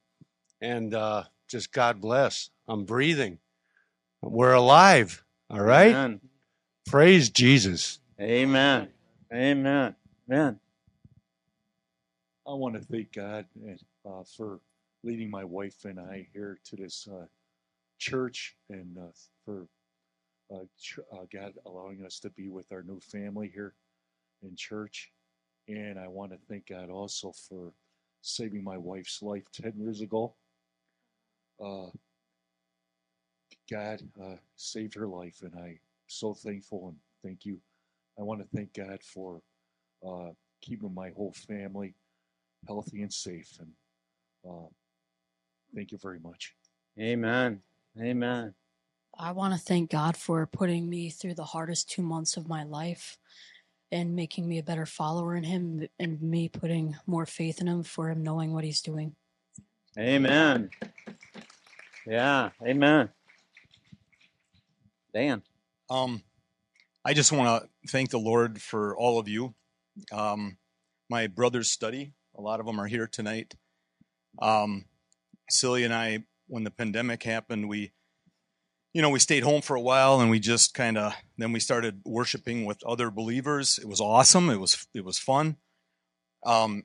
and 0.60 0.94
uh, 0.94 1.24
just 1.48 1.72
God 1.72 2.00
bless. 2.00 2.50
I'm 2.68 2.84
breathing. 2.84 3.38
We're 4.22 4.52
alive. 4.54 5.22
All 5.50 5.60
right. 5.60 5.88
Amen. 5.88 6.20
Praise 6.86 7.28
Jesus. 7.28 7.98
Amen. 8.20 8.88
Amen. 9.32 9.94
Amen. 10.30 10.60
I 12.46 12.52
want 12.52 12.74
to 12.74 12.80
thank 12.80 13.12
God 13.12 13.46
uh, 14.06 14.22
for 14.36 14.60
leading 15.04 15.30
my 15.30 15.44
wife 15.44 15.84
and 15.84 16.00
I 16.00 16.26
here 16.32 16.58
to 16.64 16.76
this 16.76 17.06
uh, 17.12 17.26
church 17.98 18.56
and 18.70 18.96
uh, 18.98 19.12
for 19.44 19.66
uh, 20.52 20.64
ch- 20.80 20.98
uh, 21.12 21.26
God 21.32 21.52
allowing 21.66 22.04
us 22.04 22.18
to 22.20 22.30
be 22.30 22.48
with 22.48 22.72
our 22.72 22.82
new 22.82 23.00
family 23.00 23.50
here 23.52 23.74
in 24.42 24.56
church. 24.56 25.12
And 25.68 25.98
I 25.98 26.08
want 26.08 26.32
to 26.32 26.38
thank 26.48 26.68
God 26.68 26.90
also 26.90 27.32
for 27.32 27.72
saving 28.22 28.64
my 28.64 28.78
wife's 28.78 29.22
life 29.22 29.44
10 29.52 29.74
years 29.76 30.00
ago. 30.00 30.34
Uh, 31.62 31.90
God 33.70 34.02
saved 34.56 34.94
her 34.94 35.06
life, 35.06 35.42
and 35.42 35.52
I'm 35.56 35.78
so 36.06 36.34
thankful 36.34 36.88
and 36.88 36.96
thank 37.22 37.46
you. 37.46 37.58
I 38.18 38.22
want 38.22 38.40
to 38.40 38.56
thank 38.56 38.74
God 38.74 39.02
for 39.02 39.40
keeping 40.60 40.92
my 40.94 41.10
whole 41.10 41.32
family 41.32 41.94
healthy 42.66 43.02
and 43.02 43.12
safe. 43.12 43.58
And 43.60 43.70
uh, 44.48 44.68
thank 45.74 45.92
you 45.92 45.98
very 45.98 46.20
much. 46.20 46.54
Amen. 46.98 47.60
Amen. 48.00 48.54
I 49.18 49.32
want 49.32 49.54
to 49.54 49.60
thank 49.60 49.90
God 49.90 50.16
for 50.16 50.46
putting 50.46 50.88
me 50.88 51.10
through 51.10 51.34
the 51.34 51.44
hardest 51.44 51.90
two 51.90 52.02
months 52.02 52.36
of 52.36 52.48
my 52.48 52.64
life 52.64 53.18
and 53.92 54.16
making 54.16 54.48
me 54.48 54.58
a 54.58 54.62
better 54.62 54.86
follower 54.86 55.36
in 55.36 55.44
Him 55.44 55.86
and 55.98 56.20
me 56.20 56.48
putting 56.48 56.96
more 57.06 57.26
faith 57.26 57.60
in 57.60 57.68
Him 57.68 57.82
for 57.84 58.10
Him 58.10 58.22
knowing 58.22 58.52
what 58.52 58.64
He's 58.64 58.80
doing. 58.80 59.14
Amen. 59.98 60.70
Yeah. 62.06 62.50
Amen. 62.66 63.10
Dan. 65.12 65.42
Um, 65.88 66.22
I 67.04 67.14
just 67.14 67.30
want 67.30 67.62
to 67.62 67.90
thank 67.90 68.10
the 68.10 68.18
Lord 68.18 68.60
for 68.60 68.96
all 68.96 69.18
of 69.18 69.28
you. 69.28 69.54
Um, 70.10 70.56
my 71.08 71.28
brother's 71.28 71.70
study, 71.70 72.12
a 72.36 72.40
lot 72.40 72.58
of 72.58 72.66
them 72.66 72.80
are 72.80 72.86
here 72.86 73.06
tonight. 73.06 73.54
Um, 74.40 74.86
Silly 75.54 75.84
and 75.84 75.94
I, 75.94 76.24
when 76.48 76.64
the 76.64 76.70
pandemic 76.70 77.22
happened, 77.22 77.68
we, 77.68 77.92
you 78.92 79.02
know, 79.02 79.10
we 79.10 79.18
stayed 79.18 79.44
home 79.44 79.62
for 79.62 79.76
a 79.76 79.80
while 79.80 80.20
and 80.20 80.30
we 80.30 80.40
just 80.40 80.74
kind 80.74 80.98
of, 80.98 81.14
then 81.38 81.52
we 81.52 81.60
started 81.60 82.00
worshiping 82.04 82.64
with 82.64 82.84
other 82.84 83.10
believers. 83.10 83.78
It 83.80 83.88
was 83.88 84.00
awesome. 84.00 84.50
It 84.50 84.58
was, 84.60 84.86
it 84.94 85.04
was 85.04 85.18
fun. 85.18 85.56
Um, 86.44 86.84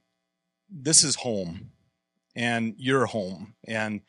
this 0.70 1.04
is 1.04 1.16
home 1.16 1.72
and 2.36 2.76
you're 2.78 3.08
home 3.08 3.56
and 3.68 4.02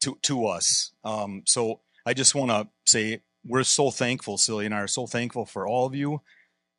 to, 0.00 0.18
to 0.22 0.46
us. 0.46 0.92
Um, 1.04 1.42
so 1.46 1.80
I 2.04 2.14
just 2.14 2.34
want 2.34 2.50
to 2.50 2.68
say 2.84 3.20
we're 3.44 3.64
so 3.64 3.90
thankful, 3.90 4.38
Silly 4.38 4.66
and 4.66 4.74
I 4.74 4.80
are 4.80 4.88
so 4.88 5.06
thankful 5.06 5.46
for 5.46 5.66
all 5.66 5.86
of 5.86 5.94
you. 5.94 6.22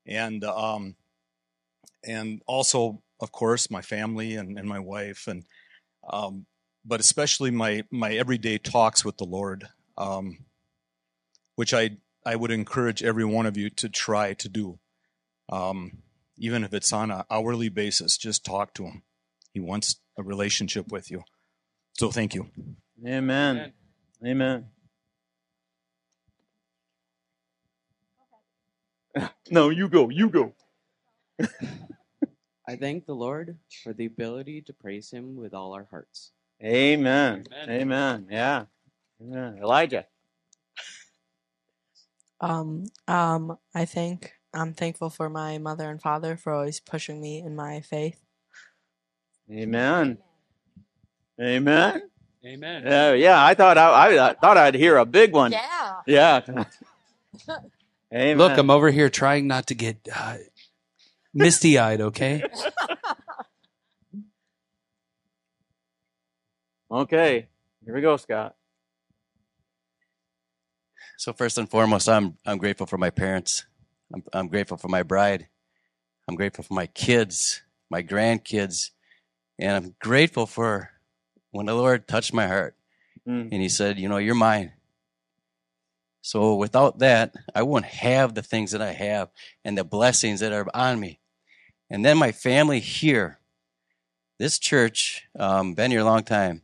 And, 0.06 0.44
um, 0.44 0.96
and 2.04 2.42
also, 2.46 3.02
of 3.20 3.32
course, 3.32 3.72
my 3.72 3.82
family 3.82 4.36
and, 4.36 4.58
and 4.58 4.68
my 4.68 4.80
wife 4.80 5.28
and, 5.28 5.44
um, 6.10 6.46
but 6.88 7.00
especially 7.00 7.52
my, 7.52 7.84
my 7.92 8.14
everyday 8.14 8.58
talks 8.58 9.04
with 9.04 9.18
the 9.18 9.26
Lord, 9.26 9.68
um, 9.98 10.46
which 11.56 11.74
I, 11.74 11.98
I 12.26 12.36
would 12.36 12.52
encourage 12.52 13.04
every 13.04 13.26
one 13.26 13.46
of 13.46 13.58
you 13.58 13.70
to 13.72 13.90
try 13.90 14.34
to 14.34 14.50
do. 14.50 14.80
Um, 15.50 16.00
even 16.38 16.64
if 16.64 16.74
it's 16.74 16.94
on 16.94 17.12
an 17.12 17.24
hourly 17.30 17.70
basis, 17.70 18.18
just 18.18 18.46
talk 18.46 18.74
to 18.76 18.86
him. 18.86 19.04
He 19.54 19.60
wants 19.60 19.98
a 20.18 20.24
relationship 20.24 20.92
with 20.92 21.12
you. 21.12 21.24
So 21.94 22.12
thank 22.12 22.34
you. 22.34 22.50
Amen. 23.06 23.74
Amen. 24.26 24.68
No, 29.50 29.70
you 29.70 29.88
go. 29.90 30.10
You 30.10 30.30
go. 30.30 30.54
I 32.68 32.76
thank 32.76 33.06
the 33.06 33.16
Lord 33.16 33.58
for 33.84 33.94
the 33.94 34.06
ability 34.06 34.62
to 34.64 34.74
praise 34.74 35.10
Him 35.10 35.36
with 35.38 35.54
all 35.54 35.74
our 35.74 35.88
hearts. 35.90 36.34
Amen. 36.64 37.46
Amen. 37.64 37.70
Amen. 37.70 38.28
Yeah. 38.30 38.66
Amen. 39.22 39.60
Elijah. 39.62 40.06
Um, 42.40 42.86
um, 43.08 43.58
I 43.74 43.86
think 43.86 44.34
I'm 44.54 44.74
thankful 44.74 45.10
for 45.10 45.30
my 45.30 45.58
mother 45.58 45.90
and 45.90 46.02
father 46.02 46.38
for 46.38 46.54
always 46.54 46.80
pushing 46.80 47.22
me 47.22 47.40
in 47.40 47.56
my 47.56 47.82
faith. 47.82 48.20
Amen. 49.52 50.18
Amen. 51.40 52.02
Amen. 52.46 52.84
Yeah, 52.86 53.14
yeah. 53.14 53.46
I 53.46 53.54
thought 53.54 53.78
I, 53.78 54.30
I 54.30 54.34
thought 54.34 54.58
I'd 54.58 54.76
hear 54.76 54.98
a 54.98 55.06
big 55.06 55.34
one. 55.34 55.52
Yeah. 55.52 55.94
Yeah. 56.06 56.42
Amen. 58.14 58.38
Look, 58.38 58.58
I'm 58.58 58.70
over 58.70 58.90
here 58.90 59.10
trying 59.10 59.48
not 59.48 59.68
to 59.68 59.76
get 59.76 60.08
uh, 60.14 60.38
misty 61.34 61.78
eyed, 61.78 62.02
okay? 62.02 62.44
Okay. 66.92 67.48
Here 67.86 67.96
we 67.96 68.02
go, 68.02 68.18
Scott. 68.18 68.56
So 71.18 71.34
first 71.34 71.58
and 71.58 71.70
foremost, 71.70 72.10
I'm 72.10 72.38
I'm 72.46 72.58
grateful 72.58 72.88
for 72.88 72.98
my 72.98 73.10
parents. 73.10 73.66
I'm 74.14 74.24
I'm 74.34 74.48
grateful 74.48 74.78
for 74.78 74.88
my 74.90 75.04
bride. 75.04 75.48
I'm 76.28 76.36
grateful 76.36 76.64
for 76.64 76.74
my 76.76 76.88
kids, 76.88 77.62
my 77.90 78.04
grandkids, 78.04 78.92
and 79.60 79.76
I'm 79.76 79.96
grateful 80.00 80.46
for 80.48 80.92
when 81.52 81.68
the 81.68 81.76
Lord 81.76 82.08
touched 82.08 82.34
my 82.34 82.48
heart 82.48 82.76
Mm. 83.28 83.50
and 83.52 83.62
He 83.62 83.70
said, 83.70 84.00
"You 84.00 84.10
know, 84.10 84.18
you're 84.18 84.36
mine." 84.36 84.74
So 86.22 86.56
without 86.56 87.00
that, 87.00 87.36
I 87.56 87.64
wouldn't 87.64 87.92
have 87.94 88.36
the 88.36 88.44
things 88.44 88.72
that 88.72 88.82
I 88.82 88.94
have 88.94 89.30
and 89.66 89.78
the 89.78 89.86
blessings 89.86 90.42
that 90.42 90.54
are 90.54 90.68
on 90.74 91.00
me. 91.00 91.20
And 91.90 92.06
then 92.06 92.18
my 92.18 92.34
family 92.34 92.80
here, 92.82 93.40
this 94.40 94.60
church, 94.60 95.28
um, 95.40 95.76
been 95.76 95.92
here 95.92 96.02
a 96.02 96.06
long 96.06 96.24
time. 96.24 96.64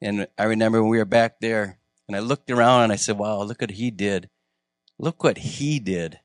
And 0.00 0.26
I 0.38 0.44
remember 0.44 0.82
when 0.82 0.90
we 0.90 0.98
were 0.98 1.04
back 1.04 1.40
there, 1.40 1.78
and 2.06 2.16
I 2.16 2.20
looked 2.20 2.50
around 2.50 2.84
and 2.84 2.92
I 2.92 2.96
said, 2.96 3.18
wow, 3.18 3.42
look 3.42 3.60
what 3.60 3.70
he 3.70 3.90
did. 3.90 4.28
Look 4.98 5.24
what 5.24 5.38
he 5.38 5.78
did. 5.80 6.20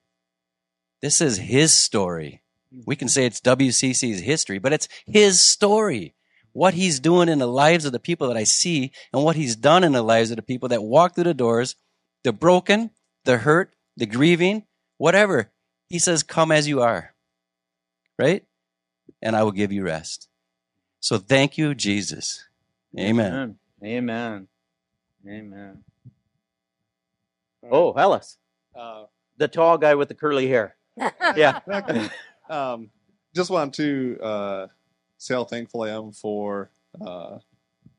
This 1.01 1.21
is 1.21 1.38
his 1.38 1.73
story. 1.73 2.41
Hmm. 2.73 2.81
We 2.86 2.95
can 2.95 3.07
say 3.07 3.25
it's 3.25 3.41
WCC's 3.41 4.19
history, 4.19 4.60
but 4.60 4.73
it's 4.73 4.88
his 5.07 5.39
story. 5.39 6.15
what 6.53 6.73
he's 6.73 6.99
doing 6.99 7.29
in 7.29 7.39
the 7.39 7.47
lives 7.47 7.86
of 7.86 7.91
the 7.91 7.99
people 7.99 8.27
that 8.27 8.38
I 8.38 8.43
see 8.43 8.91
and 9.13 9.23
what 9.23 9.36
he's 9.36 9.55
done 9.55 9.84
in 9.84 9.93
the 9.93 10.01
lives 10.01 10.31
of 10.31 10.36
the 10.36 10.41
people 10.41 10.69
that 10.69 10.84
walk 10.84 11.15
through 11.15 11.23
the 11.25 11.34
doors, 11.34 11.75
the 12.23 12.34
broken, 12.34 12.91
the 13.25 13.38
hurt, 13.38 13.73
the 13.95 14.05
grieving, 14.05 14.65
whatever. 14.97 15.51
He 15.89 15.99
says, 15.99 16.23
Come 16.23 16.51
as 16.51 16.67
you 16.67 16.81
are, 16.81 17.13
right? 18.19 18.43
And 19.21 19.36
I 19.36 19.43
will 19.43 19.51
give 19.51 19.71
you 19.71 19.84
rest. 19.84 20.27
So 20.99 21.17
thank 21.17 21.57
you, 21.57 21.73
Jesus. 21.73 22.45
Amen. 22.97 23.34
Amen. 23.34 23.57
Amen. 23.84 24.48
Amen. 25.28 25.84
Oh, 27.70 27.91
Ellis. 27.94 28.38
Uh, 28.76 29.06
The 29.38 29.48
tall 29.48 29.78
guy 29.78 29.96
with 29.96 30.08
the 30.08 30.15
curly 30.15 30.48
hair. 30.48 30.76
Yeah. 31.36 31.60
um, 32.50 32.89
just 33.34 33.50
want 33.50 33.74
to 33.76 34.20
uh, 34.22 34.67
say 35.17 35.34
how 35.34 35.46
thankful 35.46 35.84
I 35.84 35.89
am 35.89 36.12
for 36.12 36.70
uh, 37.06 37.38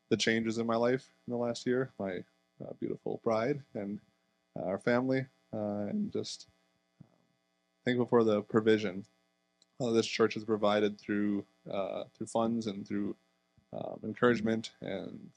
the 0.09 0.17
changes 0.17 0.59
in 0.59 0.67
my 0.67 0.77
life 0.77 1.09
in 1.27 1.33
the 1.33 1.39
last 1.39 1.67
year. 1.67 1.91
My 1.99 2.19
uh, 2.63 2.73
beautiful 2.79 3.21
bride 3.25 3.63
and 3.75 3.99
uh, 4.59 4.65
our 4.65 4.79
family, 4.79 5.25
uh, 5.55 5.87
and 5.89 6.13
just 6.13 6.49
thankful 7.85 8.07
for 8.07 8.23
the 8.23 8.43
provision 8.43 9.05
uh, 9.81 9.91
this 9.91 10.07
church 10.07 10.35
has 10.35 10.45
provided 10.45 11.01
through 11.01 11.45
uh, 11.73 12.05
through 12.15 12.27
funds 12.27 12.67
and 12.67 12.87
through 12.87 13.17
um, 13.73 13.99
encouragement 14.05 14.71
and 14.83 15.31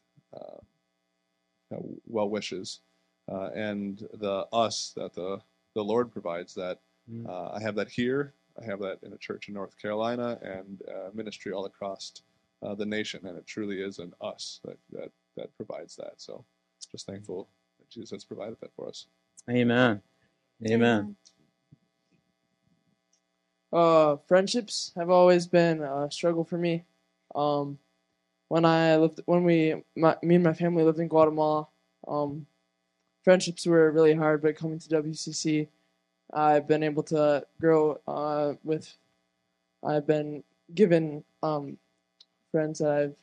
well 2.05 2.29
wishes, 2.29 2.81
uh, 3.31 3.49
and 3.55 4.07
the 4.13 4.45
us 4.53 4.93
that 4.95 5.13
the 5.13 5.39
the 5.73 5.83
Lord 5.83 6.11
provides. 6.11 6.53
That 6.55 6.79
Mm. 7.11 7.29
uh, 7.29 7.51
I 7.53 7.61
have 7.61 7.75
that 7.75 7.89
here. 7.89 8.33
I 8.59 8.65
have 8.65 8.79
that 8.79 9.03
in 9.03 9.13
a 9.13 9.17
church 9.17 9.47
in 9.47 9.53
North 9.53 9.77
Carolina 9.79 10.39
and 10.41 10.81
uh, 10.89 11.09
ministry 11.13 11.51
all 11.51 11.65
across 11.65 12.13
uh, 12.63 12.73
the 12.73 12.85
nation, 12.85 13.25
and 13.27 13.37
it 13.37 13.45
truly 13.45 13.81
is 13.81 13.99
an 13.99 14.13
us 14.21 14.59
that 14.63 14.77
that 14.91 15.11
that 15.35 15.55
provides 15.55 15.95
that. 15.97 16.13
So, 16.17 16.43
just 16.91 17.05
thankful 17.05 17.47
that 17.79 17.89
Jesus 17.89 18.11
has 18.11 18.23
provided 18.23 18.57
that 18.61 18.73
for 18.75 18.87
us. 18.87 19.05
Amen. 19.49 20.01
Amen. 20.67 21.15
Uh, 23.71 24.15
friendships 24.27 24.93
have 24.95 25.09
always 25.09 25.45
been 25.45 25.81
a 25.83 26.09
struggle 26.09 26.45
for 26.45 26.57
me. 26.57 26.85
Um, 27.35 27.77
when 28.47 28.65
I 28.65 28.95
lived, 28.97 29.21
when 29.25 29.43
we, 29.43 29.83
my, 29.95 30.17
me 30.21 30.35
and 30.35 30.43
my 30.43 30.53
family 30.53 30.83
lived 30.83 30.99
in 30.99 31.07
Guatemala, 31.07 31.67
um, 32.07 32.45
friendships 33.23 33.65
were 33.65 33.91
really 33.91 34.13
hard. 34.13 34.41
But 34.41 34.55
coming 34.55 34.79
to 34.79 34.89
WCC, 34.89 35.67
I've 36.33 36.67
been 36.67 36.83
able 36.83 37.03
to 37.03 37.45
grow 37.59 37.99
uh, 38.07 38.53
with. 38.63 38.93
I've 39.83 40.07
been 40.07 40.43
given 40.73 41.23
um, 41.43 41.77
friends 42.51 42.79
that 42.79 42.91
I've 42.91 43.15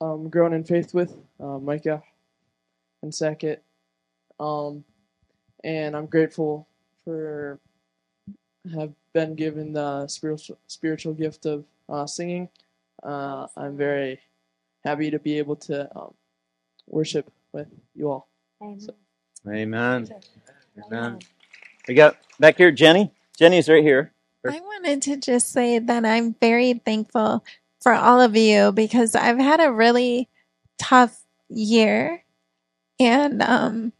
um, 0.00 0.28
grown 0.28 0.52
in 0.54 0.64
faith 0.64 0.94
with, 0.94 1.16
uh, 1.40 1.58
Micah 1.58 2.02
and 3.02 3.14
Sackett, 3.14 3.62
um, 4.40 4.84
and 5.62 5.94
I'm 5.94 6.06
grateful 6.06 6.66
for 7.04 7.58
have 8.72 8.92
been 9.12 9.34
given 9.34 9.72
the 9.74 10.06
spiritual 10.08 10.58
spiritual 10.66 11.12
gift 11.12 11.46
of 11.46 11.64
uh, 11.88 12.06
singing. 12.06 12.48
Uh, 13.02 13.46
I'm 13.56 13.76
very 13.76 14.20
happy 14.84 15.10
to 15.10 15.18
be 15.18 15.38
able 15.38 15.56
to 15.56 15.88
um, 15.96 16.14
worship 16.86 17.30
with 17.52 17.68
you 17.94 18.10
all. 18.10 18.28
So, 18.78 18.94
Amen. 19.48 20.08
Amen. 20.86 21.18
We 21.88 21.94
got 21.94 22.16
back 22.40 22.56
here, 22.56 22.70
Jenny. 22.70 23.12
Jenny's 23.38 23.68
right 23.68 23.82
here. 23.82 24.12
I 24.46 24.60
wanted 24.60 25.02
to 25.02 25.16
just 25.16 25.52
say 25.52 25.78
that 25.78 26.04
I'm 26.04 26.34
very 26.40 26.74
thankful 26.74 27.44
for 27.80 27.92
all 27.94 28.20
of 28.20 28.36
you 28.36 28.72
because 28.72 29.14
I've 29.14 29.38
had 29.38 29.60
a 29.60 29.72
really 29.72 30.28
tough 30.78 31.24
year. 31.48 32.24
And 33.00 33.42
um, 33.42 33.92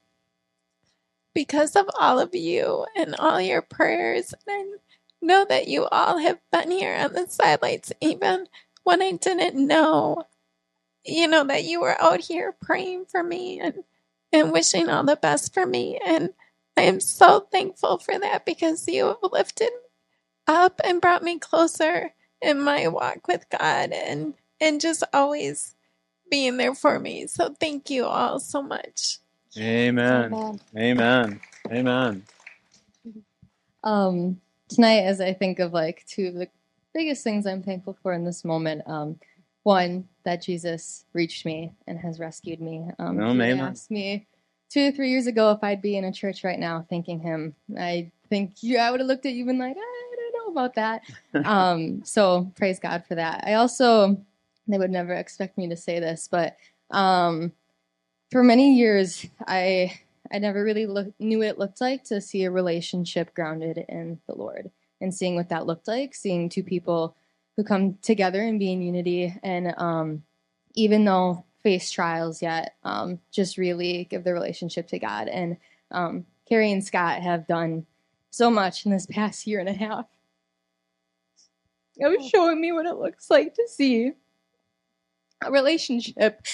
because 1.34 1.76
of 1.76 1.86
all 1.98 2.18
of 2.20 2.34
you 2.34 2.86
and 2.96 3.14
all 3.16 3.40
your 3.40 3.62
prayers, 3.62 4.34
and 4.46 4.74
I 4.74 4.76
know 5.22 5.46
that 5.48 5.68
you 5.68 5.86
all 5.86 6.18
have 6.18 6.38
been 6.52 6.70
here 6.70 6.96
on 6.96 7.12
the 7.14 7.26
sidelines, 7.28 7.92
even 8.00 8.46
when 8.84 9.02
I 9.02 9.12
didn't 9.12 9.66
know, 9.66 10.24
you 11.04 11.28
know, 11.28 11.44
that 11.44 11.64
you 11.64 11.80
were 11.80 12.00
out 12.00 12.20
here 12.20 12.54
praying 12.62 13.06
for 13.06 13.22
me 13.22 13.60
and, 13.60 13.84
and 14.32 14.52
wishing 14.52 14.88
all 14.88 15.04
the 15.04 15.16
best 15.16 15.52
for 15.54 15.66
me. 15.66 15.98
And 16.04 16.30
I 16.76 16.82
am 16.82 17.00
so 17.00 17.40
thankful 17.40 17.98
for 17.98 18.18
that 18.18 18.44
because 18.44 18.86
you 18.88 19.06
have 19.06 19.32
lifted 19.32 19.70
up 20.46 20.80
and 20.84 21.00
brought 21.00 21.22
me 21.22 21.38
closer 21.38 22.12
in 22.42 22.60
my 22.60 22.88
walk 22.88 23.26
with 23.28 23.46
God 23.50 23.92
and 23.92 24.34
and 24.60 24.80
just 24.80 25.02
always 25.12 25.74
being 26.30 26.56
there 26.56 26.74
for 26.74 26.98
me. 26.98 27.26
So 27.26 27.54
thank 27.60 27.90
you 27.90 28.04
all 28.06 28.40
so 28.40 28.62
much. 28.62 29.18
Amen. 29.58 30.60
Amen. 30.76 31.40
Amen. 31.70 32.24
Um, 33.82 34.40
tonight, 34.68 35.00
as 35.00 35.20
I 35.20 35.32
think 35.32 35.58
of 35.58 35.72
like 35.72 36.04
two 36.06 36.28
of 36.28 36.34
the 36.34 36.48
biggest 36.92 37.22
things 37.22 37.46
I'm 37.46 37.62
thankful 37.62 37.96
for 38.02 38.12
in 38.12 38.24
this 38.24 38.44
moment, 38.44 38.82
um, 38.86 39.18
one 39.64 40.08
that 40.24 40.42
Jesus 40.42 41.04
reached 41.12 41.44
me 41.44 41.72
and 41.86 41.98
has 41.98 42.20
rescued 42.20 42.60
me. 42.60 42.88
Um, 42.98 43.20
Oh, 43.20 43.34
he 43.34 43.50
asked 43.52 43.90
me 43.90 44.26
two 44.70 44.88
or 44.88 44.92
three 44.92 45.10
years 45.10 45.26
ago 45.26 45.50
if 45.50 45.62
I'd 45.62 45.82
be 45.82 45.96
in 45.96 46.04
a 46.04 46.12
church 46.12 46.44
right 46.44 46.58
now, 46.58 46.86
thanking 46.88 47.18
Him. 47.18 47.54
I 47.78 48.12
think 48.30 48.62
you, 48.62 48.78
I 48.78 48.90
would 48.90 49.00
have 49.00 49.08
looked 49.08 49.26
at 49.26 49.32
you 49.32 49.40
and 49.40 49.48
been 49.48 49.58
like, 49.58 49.76
I 49.76 50.30
don't 50.32 50.54
know 50.54 50.60
about 50.60 50.74
that. 50.74 51.02
um, 51.44 52.04
so 52.04 52.52
praise 52.54 52.78
God 52.78 53.04
for 53.06 53.16
that. 53.16 53.44
I 53.46 53.54
also, 53.54 54.22
they 54.68 54.78
would 54.78 54.90
never 54.90 55.14
expect 55.14 55.58
me 55.58 55.68
to 55.68 55.76
say 55.76 55.98
this, 55.98 56.28
but 56.30 56.56
um, 56.90 57.52
for 58.30 58.44
many 58.44 58.74
years, 58.74 59.26
I 59.46 59.98
I 60.32 60.38
never 60.38 60.64
really 60.64 60.86
look, 60.86 61.08
knew 61.20 61.38
what 61.38 61.48
it 61.48 61.58
looked 61.58 61.80
like 61.80 62.04
to 62.04 62.20
see 62.20 62.44
a 62.44 62.50
relationship 62.50 63.34
grounded 63.34 63.84
in 63.88 64.18
the 64.26 64.34
Lord 64.34 64.70
and 65.00 65.14
seeing 65.14 65.36
what 65.36 65.50
that 65.50 65.66
looked 65.66 65.86
like, 65.86 66.14
seeing 66.14 66.48
two 66.48 66.62
people 66.64 67.14
who 67.56 67.64
come 67.64 67.98
together 68.02 68.42
and 68.42 68.58
be 68.58 68.72
in 68.72 68.82
unity, 68.82 69.34
and 69.42 69.74
um, 69.78 70.22
even 70.74 71.04
though 71.04 71.44
face 71.62 71.90
trials 71.90 72.42
yet, 72.42 72.74
um, 72.84 73.18
just 73.30 73.58
really 73.58 74.06
give 74.10 74.24
their 74.24 74.34
relationship 74.34 74.86
to 74.88 74.98
God. 74.98 75.28
And 75.28 75.56
um, 75.90 76.26
Carrie 76.48 76.72
and 76.72 76.84
Scott 76.84 77.22
have 77.22 77.46
done 77.46 77.86
so 78.30 78.50
much 78.50 78.84
in 78.84 78.92
this 78.92 79.06
past 79.10 79.46
year 79.46 79.60
and 79.60 79.68
a 79.68 79.72
half. 79.72 80.06
Was 81.96 82.28
showing 82.28 82.60
me 82.60 82.72
what 82.72 82.86
it 82.86 82.96
looks 82.96 83.30
like 83.30 83.54
to 83.54 83.68
see 83.68 84.12
a 85.44 85.50
relationship 85.50 86.44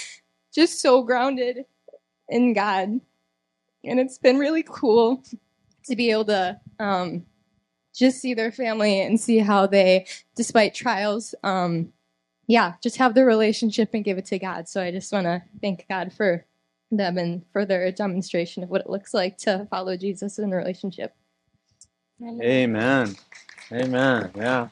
just 0.52 0.80
so 0.80 1.02
grounded 1.02 1.64
in 2.28 2.52
God. 2.52 3.00
And 3.84 4.00
it's 4.00 4.18
been 4.18 4.38
really 4.38 4.64
cool 4.68 5.24
to 5.86 5.96
be 5.96 6.10
able 6.10 6.26
to 6.26 6.60
um, 6.78 7.24
just 7.94 8.20
see 8.20 8.34
their 8.34 8.52
family 8.52 9.00
and 9.00 9.20
see 9.20 9.38
how 9.38 9.66
they, 9.66 10.06
despite 10.36 10.74
trials, 10.74 11.34
um, 11.42 11.92
yeah, 12.46 12.74
just 12.82 12.96
have 12.96 13.14
the 13.14 13.24
relationship 13.24 13.90
and 13.94 14.04
give 14.04 14.18
it 14.18 14.26
to 14.26 14.38
God. 14.38 14.68
So 14.68 14.82
I 14.82 14.90
just 14.90 15.12
want 15.12 15.26
to 15.26 15.42
thank 15.60 15.86
God 15.88 16.12
for 16.12 16.44
them 16.90 17.18
and 17.18 17.44
for 17.52 17.64
their 17.64 17.90
demonstration 17.92 18.62
of 18.62 18.70
what 18.70 18.80
it 18.80 18.90
looks 18.90 19.14
like 19.14 19.38
to 19.38 19.66
follow 19.70 19.96
Jesus 19.96 20.38
in 20.38 20.52
a 20.52 20.56
relationship. 20.56 21.14
Amen. 22.22 23.14
Amen. 23.72 24.30
Yeah. 24.36 24.68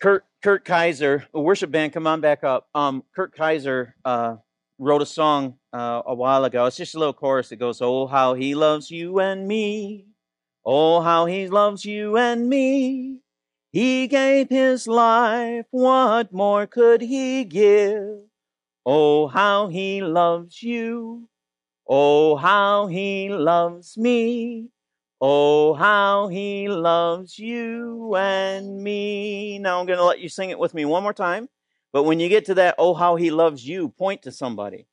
Kurt 0.00 0.24
Kurt 0.42 0.64
Kaiser, 0.66 1.24
a 1.32 1.40
worship 1.40 1.70
band, 1.70 1.94
come 1.94 2.06
on 2.06 2.20
back 2.20 2.44
up. 2.44 2.68
Um, 2.74 3.02
Kurt 3.16 3.34
Kaiser 3.34 3.94
uh, 4.04 4.36
wrote 4.78 5.00
a 5.00 5.06
song 5.06 5.56
uh, 5.72 6.02
a 6.04 6.14
while 6.14 6.44
ago. 6.44 6.66
It's 6.66 6.76
just 6.76 6.94
a 6.94 6.98
little 6.98 7.14
chorus 7.14 7.48
that 7.48 7.56
goes, 7.56 7.80
"Oh 7.80 8.06
how 8.06 8.34
he 8.34 8.54
loves 8.54 8.90
you 8.90 9.18
and 9.20 9.48
me, 9.48 10.04
oh 10.64 11.00
how 11.00 11.26
he 11.26 11.48
loves 11.48 11.84
you 11.84 12.16
and 12.16 12.48
me. 12.48 13.20
He 13.70 14.06
gave 14.06 14.48
his 14.48 14.86
life. 14.86 15.66
What 15.70 16.32
more 16.32 16.66
could 16.66 17.00
he 17.00 17.44
give? 17.44 18.18
Oh 18.86 19.28
how 19.28 19.68
he 19.68 20.02
loves 20.02 20.62
you, 20.62 21.28
oh 21.88 22.36
how 22.36 22.86
he 22.86 23.28
loves 23.30 23.96
me." 23.96 24.68
Oh, 25.26 25.72
how 25.72 26.28
he 26.28 26.68
loves 26.68 27.38
you 27.38 28.14
and 28.14 28.82
me. 28.82 29.58
Now 29.58 29.80
I'm 29.80 29.86
going 29.86 29.98
to 29.98 30.04
let 30.04 30.20
you 30.20 30.28
sing 30.28 30.50
it 30.50 30.58
with 30.58 30.74
me 30.74 30.84
one 30.84 31.02
more 31.02 31.14
time. 31.14 31.48
But 31.94 32.02
when 32.02 32.20
you 32.20 32.28
get 32.28 32.44
to 32.46 32.54
that, 32.56 32.74
oh, 32.76 32.92
how 32.92 33.16
he 33.16 33.30
loves 33.30 33.66
you, 33.66 33.88
point 33.88 34.20
to 34.22 34.32
somebody. 34.32 34.86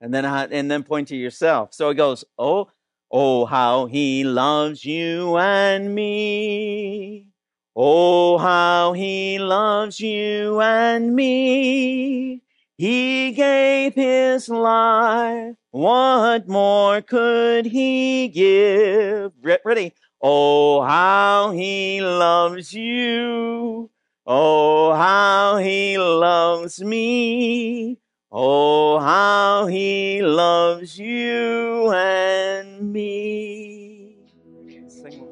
And 0.00 0.14
then, 0.14 0.24
uh, 0.24 0.48
and 0.50 0.70
then 0.70 0.84
point 0.84 1.08
to 1.08 1.16
yourself. 1.16 1.74
So 1.74 1.90
it 1.90 1.96
goes, 1.96 2.24
oh, 2.38 2.68
oh, 3.10 3.46
how 3.46 3.86
he 3.86 4.24
loves 4.24 4.84
you 4.84 5.36
and 5.38 5.94
me. 5.94 7.28
Oh, 7.74 8.38
how 8.38 8.92
he 8.94 9.38
loves 9.38 10.00
you 10.00 10.60
and 10.60 11.14
me. 11.14 12.42
He 12.78 13.32
gave 13.32 13.94
his 13.94 14.48
life. 14.48 15.56
What 15.70 16.48
more 16.48 17.02
could 17.02 17.66
he 17.66 18.28
give? 18.28 19.32
Re- 19.42 19.58
Ready? 19.64 19.92
Oh, 20.22 20.82
how 20.82 21.52
he 21.52 22.00
loves 22.00 22.72
you. 22.72 23.90
Oh, 24.26 24.94
how 24.94 25.58
he 25.58 25.98
loves 25.98 26.82
me. 26.82 27.98
Oh, 28.32 28.98
how 28.98 29.66
he 29.66 30.20
loves 30.20 30.98
you 30.98 31.92
and 31.92 32.92
me. 32.92 34.16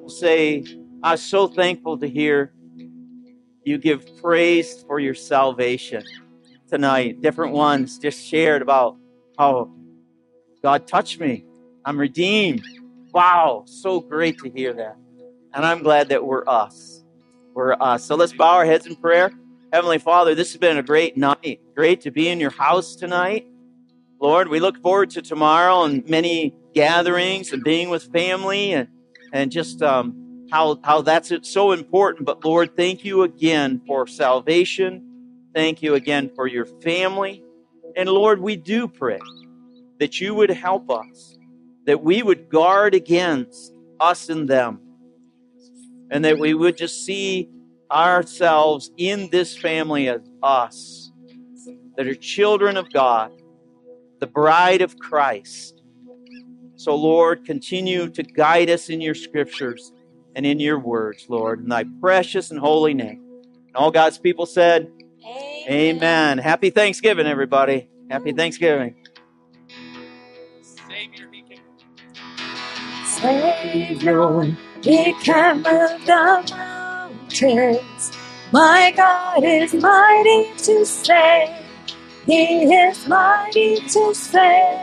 Say, 0.07 0.65
I'm 1.03 1.17
so 1.17 1.49
thankful 1.49 1.99
to 1.99 2.09
hear 2.09 2.53
you 3.65 3.79
give 3.79 4.17
praise 4.23 4.85
for 4.85 5.01
your 5.01 5.15
salvation 5.15 6.05
tonight. 6.69 7.21
Different 7.21 7.53
ones 7.53 7.99
just 7.99 8.25
shared 8.25 8.63
about 8.63 8.97
how 9.39 9.71
God 10.63 10.87
touched 10.87 11.19
me. 11.19 11.45
I'm 11.85 11.99
redeemed. 11.99 12.65
Wow, 13.13 13.65
so 13.67 14.01
great 14.01 14.39
to 14.39 14.51
hear 14.51 14.73
that. 14.73 14.97
And 15.53 15.65
I'm 15.65 15.83
glad 15.83 16.09
that 16.11 16.25
we're 16.25 16.45
us. 16.47 17.05
We're 17.55 17.75
us. 17.75 18.05
So 18.05 18.15
let's 18.15 18.33
bow 18.33 18.55
our 18.55 18.65
heads 18.65 18.87
in 18.87 18.97
prayer. 18.97 19.33
Heavenly 19.75 19.99
Father, 19.99 20.37
this 20.37 20.53
has 20.53 20.59
been 20.59 20.79
a 20.79 20.85
great 20.85 21.17
night. 21.17 21.59
Great 21.75 22.03
to 22.03 22.13
be 22.13 22.29
in 22.29 22.39
your 22.39 22.53
house 22.53 22.95
tonight. 22.95 23.45
Lord, 24.21 24.47
we 24.47 24.61
look 24.61 24.81
forward 24.81 25.11
to 25.11 25.21
tomorrow 25.21 25.83
and 25.83 26.09
many 26.09 26.55
gatherings 26.75 27.53
and 27.53 27.65
being 27.65 27.91
with 27.91 28.05
family 28.13 28.73
and, 28.73 28.87
and 29.33 29.51
just 29.51 29.83
um, 29.83 30.47
how, 30.53 30.79
how 30.85 31.03
that's 31.03 31.33
so 31.43 31.73
important. 31.73 32.25
But 32.25 32.45
Lord, 32.45 32.77
thank 32.77 33.05
you 33.05 33.25
again 33.25 33.83
for 33.85 34.07
salvation. 34.07 35.49
Thank 35.57 35.83
you 35.83 35.97
again 35.97 36.31
for 36.37 36.47
your 36.47 36.67
family. 36.67 37.43
And 37.97 38.09
Lord, 38.09 38.41
we 38.41 38.55
do 38.55 38.87
pray 38.87 39.19
that 39.99 40.21
you 40.21 40.37
would 40.37 40.51
help 40.51 40.89
us, 40.89 41.37
that 41.87 42.01
we 42.01 42.23
would 42.23 42.49
guard 42.49 42.95
against 42.95 43.75
us 43.99 44.29
and 44.29 44.47
them, 44.47 44.79
and 46.13 46.25
that 46.25 46.39
we 46.39 46.55
would 46.55 46.77
just 46.77 47.05
see 47.05 47.49
ourselves 47.95 48.91
in 48.97 49.31
this 49.31 49.57
family 49.57 50.09
as 50.09 50.21
us, 50.43 51.13
that 51.97 52.07
are 52.07 52.15
children 52.15 52.77
of 52.77 52.93
God, 52.93 53.31
the 54.19 54.27
bride 54.27 54.83
of 54.83 54.99
Christ. 54.99 55.83
So, 56.77 56.97
Lord, 56.97 57.45
continue 57.45 58.11
to 58.11 58.23
guide 58.23 58.69
us 58.69 58.89
in 58.89 59.01
your 59.01 59.15
scriptures 59.15 59.93
and 60.35 60.45
in 60.45 60.59
your 60.59 60.79
words, 60.79 61.27
Lord, 61.29 61.61
in 61.61 61.69
thy 61.69 61.85
precious 62.01 62.51
and 62.51 62.59
holy 62.59 62.95
name. 62.95 63.23
And 63.69 63.77
all 63.77 63.93
God's 63.93 64.19
people 64.19 64.45
said, 64.45 64.91
Amen. 65.25 65.97
Amen. 65.97 66.39
Happy 66.39 66.71
Thanksgiving, 66.71 67.27
everybody. 67.27 67.89
Happy 68.11 68.33
Thanksgiving. 68.33 68.97
Savior, 73.05 74.55
He 74.83 75.15
can 75.23 75.57
move 75.57 76.05
the 76.05 76.84
mountains. 77.43 78.13
My 78.53 78.93
God 78.97 79.43
is 79.43 79.75
mighty 79.75 80.53
to 80.59 80.87
save. 80.87 81.51
He 82.27 82.73
is 82.73 83.09
mighty 83.09 83.81
to 83.81 84.15
save. 84.15 84.79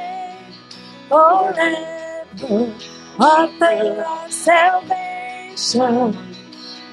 Forever, 1.10 2.74
author 3.20 4.04
of 4.06 4.32
salvation. 4.32 6.18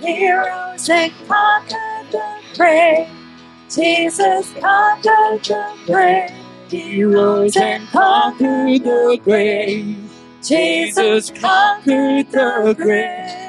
He 0.00 0.30
rose 0.30 0.88
and 0.88 1.12
conquered 1.26 2.12
the 2.12 2.40
grave. 2.56 3.08
Jesus 3.68 4.52
conquered 4.60 5.44
the 5.44 5.76
grave. 5.86 6.30
He 6.70 7.02
rose 7.04 7.56
and 7.56 7.86
conquered 7.88 8.84
the 8.84 9.20
grave. 9.22 9.96
Jesus 10.42 11.30
conquered 11.30 12.30
the 12.30 12.74
grave. 12.78 13.48